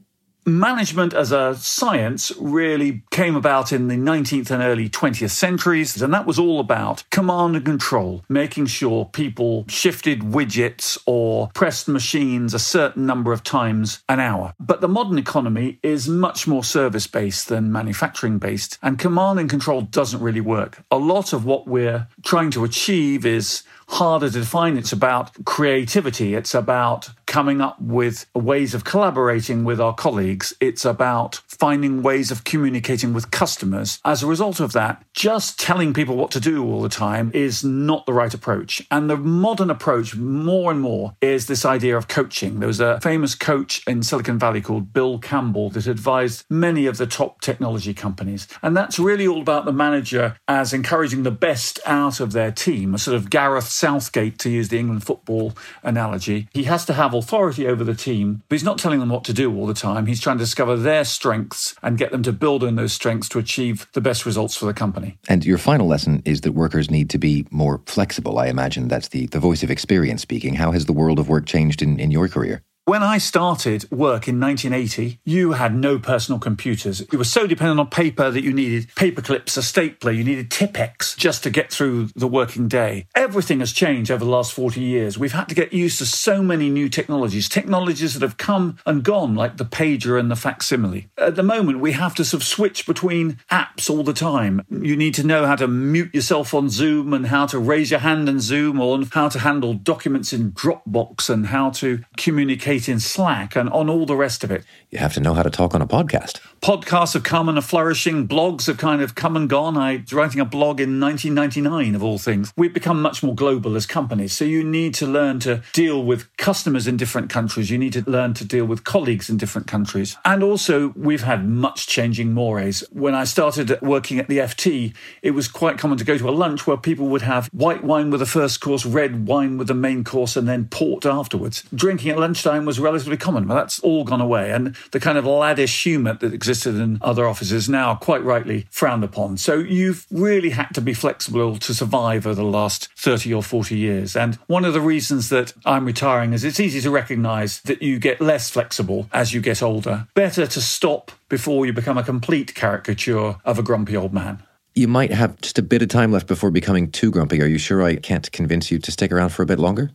Management 0.47 1.15
as 1.15 1.33
a 1.33 1.55
science 1.57 2.33
really 2.39 3.03
came 3.11 3.37
about 3.37 3.73
in 3.73 3.89
the 3.89 3.97
19th 3.97 4.51
and 4.51 4.63
early 4.63 4.89
20th 4.89 5.31
centuries, 5.31 6.01
and 6.01 6.13
that 6.13 6.27
was 6.27 6.39
all 6.39 6.61
about 6.61 7.05
command 7.11 7.57
and 7.57 7.65
control, 7.65 8.25
making 8.29 8.67
sure 8.67 9.07
people 9.07 9.65
shifted 9.69 10.21
widgets 10.21 10.99
or 11.07 11.51
pressed 11.55 11.89
machines 11.89 12.55
a 12.55 12.59
certain 12.59 13.07
number 13.07 13.33
of 13.33 13.43
times 13.43 14.03
an 14.09 14.21
hour. 14.21 14.55
But 14.61 14.81
the 14.81 14.89
modern 14.89 15.19
economy 15.19 15.79
is 15.83 16.09
much 16.09 16.47
more 16.47 16.65
service 16.65 17.07
based 17.07 17.49
than 17.49 17.73
manufacturing 17.73 18.39
based, 18.39 18.79
and 18.83 18.99
command 18.99 19.39
and 19.39 19.51
control 19.51 19.83
doesn't 19.83 20.21
really 20.21 20.41
work. 20.41 20.83
A 20.91 20.99
lot 20.99 21.33
of 21.33 21.45
what 21.45 21.67
we're 21.67 22.09
trying 22.23 22.51
to 22.53 22.65
achieve 22.65 23.27
is 23.27 23.63
harder 23.89 24.31
to 24.31 24.41
define. 24.41 24.77
It's 24.77 24.93
about 24.93 25.33
creativity. 25.45 26.35
It's 26.35 26.55
about 26.55 27.11
coming 27.35 27.61
up 27.61 27.81
with 27.81 28.27
ways 28.33 28.75
of 28.75 28.85
collaborating 28.85 29.65
with 29.65 29.81
our 29.81 29.93
colleagues. 29.93 30.55
It's 30.61 30.85
about 30.85 31.41
finding 31.49 32.01
ways 32.01 32.31
of 32.31 32.45
communicating 32.45 33.13
with 33.13 33.33
customers. 33.33 33.99
As 34.05 34.23
a 34.23 34.29
result 34.29 34.61
of 34.61 34.73
that, 34.75 35.05
just 35.15 35.59
telling 35.59 35.93
people 35.93 36.17
what 36.17 36.31
to 36.31 36.39
do 36.39 36.65
all 36.65 36.81
the 36.81 36.89
time 36.89 37.33
is 37.35 37.65
not 37.65 38.07
the 38.07 38.13
right 38.13 38.33
approach. 38.33 38.87
And 38.89 39.11
the 39.11 39.17
modern 39.17 39.69
approach, 39.69 40.15
more 40.15 40.71
and 40.71 40.81
more, 40.81 41.17
is 41.21 41.49
this 41.49 41.65
idea 41.65 41.97
of 41.97 42.07
coaching. 42.07 42.61
There 42.61 42.69
was 42.69 42.79
a 42.79 43.01
famous 43.01 43.35
coach 43.35 43.83
in 43.85 44.05
Silicon 44.05 44.39
Valley 44.39 44.61
called 44.61 44.93
Bill 44.93 45.19
Campbell 45.19 45.71
that 45.71 45.89
advised 45.89 46.45
many 46.49 46.87
of 46.87 46.99
the 46.99 47.07
top 47.07 47.41
technology 47.41 47.95
companies. 47.95 48.47
And 48.63 48.77
that's 48.77 49.01
really 49.01 49.27
all 49.27 49.41
about 49.41 49.65
the 49.65 49.73
manager 49.73 50.37
as 50.47 50.73
encouraging 50.73 51.25
the 51.25 51.33
best 51.33 51.81
out 51.85 52.21
of 52.21 52.31
their 52.31 52.53
team, 52.53 52.95
a 52.95 52.99
sort 52.99 53.17
of 53.17 53.29
Gareth 53.29 53.67
Southgate, 53.67 54.39
to 54.39 54.51
use 54.51 54.69
the 54.69 54.79
England 54.79 55.03
football 55.03 55.55
analogy. 55.83 56.47
He 56.53 56.63
has 56.65 56.85
to 56.85 56.93
have 56.93 57.13
authority 57.25 57.67
over 57.67 57.83
the 57.83 57.95
team, 57.95 58.43
but 58.49 58.55
he's 58.55 58.65
not 58.65 58.79
telling 58.79 59.01
them 59.01 59.09
what 59.09 59.25
to 59.25 59.33
do 59.33 59.55
all 59.57 59.67
the 59.67 59.75
time. 59.75 60.07
He's 60.07 60.21
trying 60.21 60.37
to 60.37 60.45
discover 60.45 60.77
their 60.77 61.05
strengths 61.05 61.75
and 61.83 61.97
get 61.97 62.13
them 62.13 62.23
to 62.23 62.33
build 62.33 62.63
on 62.63 62.77
those 62.77 62.93
strengths 62.93 63.29
to 63.31 63.39
achieve 63.39 63.87
the 63.95 64.01
best 64.03 64.27
results 64.27 64.55
for 64.55 64.67
the 64.67 64.75
company. 64.75 65.17
And 65.27 65.45
your 65.45 65.59
final 65.59 65.87
lesson 65.87 66.23
is 66.27 66.43
that 66.43 66.53
workers 66.53 66.91
need 66.91 67.09
to 67.11 67.19
be 67.19 67.47
more 67.51 67.81
flexible. 67.87 68.39
I 68.39 68.49
imagine 68.49 68.89
that's 68.89 69.09
the, 69.09 69.27
the 69.27 69.41
voice 69.41 69.63
of 69.63 69.71
experience 69.71 70.21
speaking. 70.23 70.55
How 70.55 70.73
has 70.73 70.85
the 70.85 70.93
world 70.93 71.19
of 71.19 71.29
work 71.29 71.47
changed 71.47 71.81
in, 71.81 71.99
in 71.99 72.11
your 72.11 72.29
career? 72.29 72.63
When 72.87 73.03
I 73.03 73.17
started 73.17 73.91
work 73.91 74.29
in 74.29 74.39
1980, 74.39 75.19
you 75.25 75.53
had 75.53 75.75
no 75.75 75.99
personal 75.99 76.39
computers. 76.39 77.03
You 77.11 77.17
were 77.17 77.25
so 77.25 77.47
dependent 77.47 77.81
on 77.81 77.87
paper 77.87 78.31
that 78.31 78.45
you 78.45 78.53
needed 78.53 78.95
paper 78.95 79.23
clips, 79.23 79.57
a 79.57 79.63
stapler, 79.63 80.13
you 80.13 80.23
needed 80.23 80.51
Tipp-Ex 80.51 81.17
just 81.17 81.43
to 81.45 81.51
get 81.51 81.73
through 81.73 82.11
the 82.15 82.29
working 82.29 82.69
day. 82.69 83.07
Everything 83.15 83.61
has 83.61 83.73
changed 83.73 84.11
over 84.11 84.23
the 84.23 84.31
last 84.31 84.53
40 84.53 84.83
years. 84.83 85.17
We've 85.17 85.33
had 85.33 85.49
to 85.49 85.55
get 85.55 85.73
used 85.73 85.97
to 86.01 86.05
so 86.05 86.43
many 86.43 86.69
new 86.69 86.91
technologies, 86.91 87.49
technologies 87.49 88.13
that 88.13 88.21
have 88.21 88.37
come 88.37 88.77
and 88.85 89.03
gone, 89.03 89.35
like 89.35 89.57
the 89.57 89.65
pager 89.65 90.21
and 90.21 90.31
the 90.31 90.37
facsimile. 90.37 91.09
At 91.17 91.37
the 91.37 91.43
moment, 91.43 91.81
we 91.81 91.93
have 91.93 92.15
to 92.17 92.25
sort 92.25 92.43
of 92.43 92.47
switch 92.47 92.85
between 92.85 93.39
apps 93.51 93.89
all 93.89 94.03
the 94.03 94.13
time. 94.13 94.61
You 94.69 94.95
need 94.95 95.15
to 95.15 95.27
know 95.27 95.47
how 95.47 95.57
to 95.57 95.67
mute 95.67 96.15
yourself 96.15 96.53
on 96.53 96.69
Zoom 96.69 97.15
and 97.15 97.29
how 97.29 97.47
to 97.47 97.59
raise 97.59 97.91
your 97.91 98.01
hand 98.01 98.29
in 98.29 98.41
Zoom 98.41 98.79
or 98.79 99.03
how 99.13 99.31
to 99.31 99.39
handle 99.39 99.73
documents 99.73 100.35
in 100.35 100.53
Dropbox 100.53 101.31
and 101.31 101.47
how 101.47 101.71
to 101.71 102.05
communicate 102.19 102.74
in 102.75 102.99
Slack 102.99 103.55
and 103.55 103.71
on 103.71 103.89
all 103.89 104.05
the 104.05 104.17
rest 104.17 104.43
of 104.43 104.51
it. 104.51 104.65
You 104.91 104.99
have 104.99 105.15
to 105.15 105.21
know 105.21 105.33
how 105.35 105.43
to 105.43 105.51
talk 105.51 105.75
on 105.75 105.81
a 105.81 105.87
podcast. 105.87 106.41
Podcasts 106.61 107.15
have 107.15 107.23
come 107.23 107.49
and 107.49 107.57
are 107.57 107.63
flourishing. 107.63 108.27
Blogs 108.27 108.67
have 108.67 108.79
kind 108.79 109.01
of 109.01 109.15
come 109.15 109.37
and 109.37 109.49
gone. 109.49 109.77
I 109.77 109.99
was 109.99 110.13
writing 110.13 110.41
a 110.41 110.45
blog 110.45 110.81
in 110.81 110.99
1999 110.99 111.95
of 111.95 112.03
all 112.03 112.19
things. 112.19 112.53
We've 112.57 112.75
become 112.75 113.01
much 113.01 113.23
more 113.23 113.35
global 113.35 113.77
as 113.77 113.87
companies. 113.87 114.33
So 114.33 114.45
you 114.45 114.65
need 114.65 114.95
to 114.95 115.07
learn 115.07 115.39
to 115.41 115.63
deal 115.73 116.03
with 116.03 116.35
customers 116.37 116.87
in 116.87 116.97
different 116.97 117.31
countries. 117.31 117.71
You 117.71 117.79
need 117.79 117.93
to 117.93 118.11
learn 118.11 118.35
to 118.35 118.45
deal 118.45 118.65
with 118.65 118.83
colleagues 118.83 119.31
in 119.31 119.37
different 119.37 119.67
countries. 119.67 120.17
And 120.25 120.43
also, 120.43 120.93
we've 120.97 121.23
had 121.23 121.49
much 121.49 121.87
changing 121.87 122.33
mores. 122.33 122.83
When 122.91 123.15
I 123.15 123.25
started 123.25 123.81
working 123.81 124.19
at 124.19 124.29
the 124.29 124.39
FT, 124.39 124.95
it 125.23 125.31
was 125.31 125.49
quite 125.49 125.79
common 125.79 125.99
to 125.99 126.05
go 126.05 126.19
to 126.19 126.29
a 126.29 126.33
lunch 126.33 126.67
where 126.67 126.77
people 126.77 127.07
would 127.09 127.23
have 127.23 127.49
white 127.53 127.85
wine 127.85 128.11
with 128.11 128.21
the 128.21 128.27
first 128.27 128.61
course, 128.61 128.85
red 128.85 129.29
wine 129.29 129.59
with 129.59 129.69
the 129.69 129.75
main 129.75 130.03
course, 130.03 130.37
and 130.37 130.49
then 130.49 130.67
port 130.67 131.07
afterwards. 131.07 131.63
Drinking 131.75 132.11
at 132.11 132.19
lunchtime 132.19 132.64
was 132.65 132.81
relatively 132.81 133.17
common, 133.17 133.47
but 133.47 133.55
that's 133.55 133.79
all 133.81 134.05
gone 134.05 134.21
away. 134.21 134.51
And 134.51 134.77
the 134.93 135.01
kind 135.01 135.19
of 135.19 135.25
laddish 135.25 135.83
humour 135.83 136.15
that 136.15 136.33
existed 136.33 136.77
in 136.77 136.99
other 137.01 137.27
offices 137.27 137.69
now 137.69 137.95
quite 137.95 138.23
rightly 138.23 138.67
frowned 138.71 139.05
upon. 139.05 139.37
So 139.37 139.59
you've 139.59 140.07
really 140.11 140.51
had 140.51 140.69
to 140.75 140.81
be 140.81 140.95
flexible 140.95 141.57
to 141.59 141.75
survive 141.75 142.27
over 142.27 142.35
the 142.35 142.45
last 142.45 142.89
30 142.97 143.33
or 143.35 143.43
40 143.43 143.77
years. 143.77 144.17
And 144.17 144.37
one 144.47 144.65
of 144.65 144.73
the 144.73 144.81
reasons 144.81 145.29
that 145.29 145.53
I'm 145.65 145.85
retiring 145.85 146.33
is 146.33 146.45
it's 146.45 146.61
easy 146.61 146.81
to 146.81 146.91
recognise 146.91 147.61
that 147.63 147.83
you 147.83 147.99
get 147.99 148.21
less 148.21 148.51
flexible 148.51 149.09
as 149.13 149.33
you 149.33 149.41
get 149.41 149.63
older. 149.63 150.07
Better 150.15 150.47
to 150.47 150.61
stop 150.61 151.13
before 151.29 151.67
you 151.67 151.73
become 151.73 151.99
a 151.99 152.03
complete 152.03 152.55
caricature 152.55 153.37
of 153.45 153.59
a 153.59 153.63
grumpy 153.63 153.97
old 153.97 154.13
man. 154.13 154.43
You 154.75 154.89
might 154.89 155.13
have 155.13 155.41
just 155.41 155.59
a 155.59 155.63
bit 155.63 155.83
of 155.83 155.89
time 155.89 156.11
left 156.11 156.27
before 156.27 156.51
becoming 156.51 156.91
too 156.91 157.11
grumpy. 157.11 157.41
Are 157.41 157.47
you 157.47 157.59
sure 157.59 157.83
I 157.83 157.97
can't 157.97 158.31
convince 158.33 158.71
you 158.71 158.79
to 158.81 158.91
stick 158.91 159.13
around 159.13 159.31
for 159.31 159.43
a 159.43 159.47
bit 159.47 159.61
longer? 159.61 159.91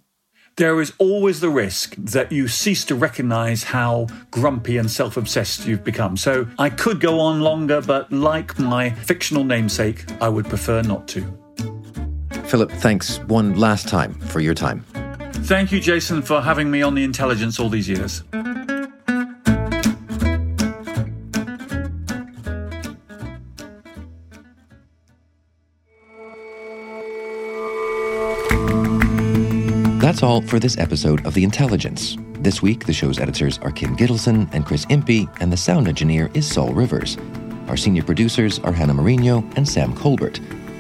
There 0.60 0.82
is 0.82 0.91
always 0.98 1.39
the 1.39 1.50
risk 1.50 1.95
that 1.95 2.34
you 2.34 2.45
cease 2.50 2.84
to 2.84 2.93
recognize 2.93 3.63
how 3.63 4.06
grumpy 4.30 4.78
and 4.78 4.91
self 4.91 5.15
obsessed 5.15 5.65
you've 5.65 5.86
become. 5.86 6.17
So 6.17 6.45
I 6.60 6.69
could 6.69 7.00
go 7.00 7.22
on 7.22 7.39
longer, 7.39 7.82
but 7.82 8.12
like 8.12 8.60
my 8.60 8.89
fictional 8.89 9.45
namesake, 9.45 10.04
I 10.22 10.28
would 10.28 10.45
prefer 10.45 10.82
not 10.82 11.08
to. 11.10 11.22
Philip, 12.43 12.72
thanks 12.72 13.19
one 13.19 13.56
last 13.56 13.88
time 13.88 14.13
for 14.15 14.41
your 14.41 14.54
time. 14.54 14.84
Thank 15.43 15.72
you, 15.72 15.80
Jason, 15.80 16.22
for 16.22 16.41
having 16.41 16.69
me 16.69 16.82
on 16.82 16.93
the 16.93 17.06
intelligence 17.06 17.58
all 17.58 17.69
these 17.69 17.88
years. 17.88 18.24
That's 30.10 30.24
all 30.24 30.41
for 30.41 30.58
this 30.58 30.76
episode 30.80 31.24
of 31.28 31.36
The 31.36 31.43
Intelligence. 31.43 32.17
This 32.39 32.63
week, 32.63 32.88
the 32.88 32.93
show's 32.93 33.19
editors 33.19 33.60
are 33.60 33.69
Kim 33.69 33.95
Gittleson 33.95 34.52
and 34.54 34.65
Chris 34.65 34.88
Impey, 34.89 35.28
and 35.39 35.54
the 35.54 35.56
sound 35.56 35.88
engineer 35.88 36.32
is 36.34 36.52
Saul 36.52 36.74
Rivers. 36.74 37.15
Our 37.67 37.78
senior 37.78 38.02
producers 38.02 38.58
are 38.58 38.72
Hannah 38.72 38.95
Marino 38.95 39.48
and 39.56 39.69
Sam 39.69 39.95
Colbert. 39.95 40.39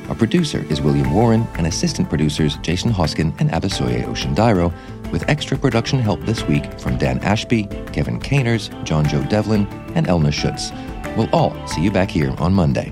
Our 0.09 0.15
producer 0.15 0.65
is 0.71 0.81
William 0.81 1.13
Warren, 1.13 1.45
and 1.59 1.67
assistant 1.67 2.09
producers 2.09 2.57
Jason 2.63 2.89
Hoskin 2.91 3.39
and 3.39 3.51
Abisoye 3.51 4.03
Oshindairo, 4.03 4.73
with 5.11 5.29
extra 5.29 5.59
production 5.59 5.99
help 5.99 6.21
this 6.21 6.47
week 6.47 6.65
from 6.79 6.97
Dan 6.97 7.19
Ashby, 7.19 7.65
Kevin 7.93 8.19
Caners, 8.19 8.71
John 8.83 9.07
Joe 9.07 9.23
Devlin, 9.25 9.67
and 9.93 10.07
Elna 10.07 10.33
Schutz. 10.33 10.71
We'll 11.15 11.29
all 11.31 11.55
see 11.67 11.83
you 11.83 11.91
back 11.91 12.09
here 12.09 12.33
on 12.39 12.51
Monday. 12.51 12.91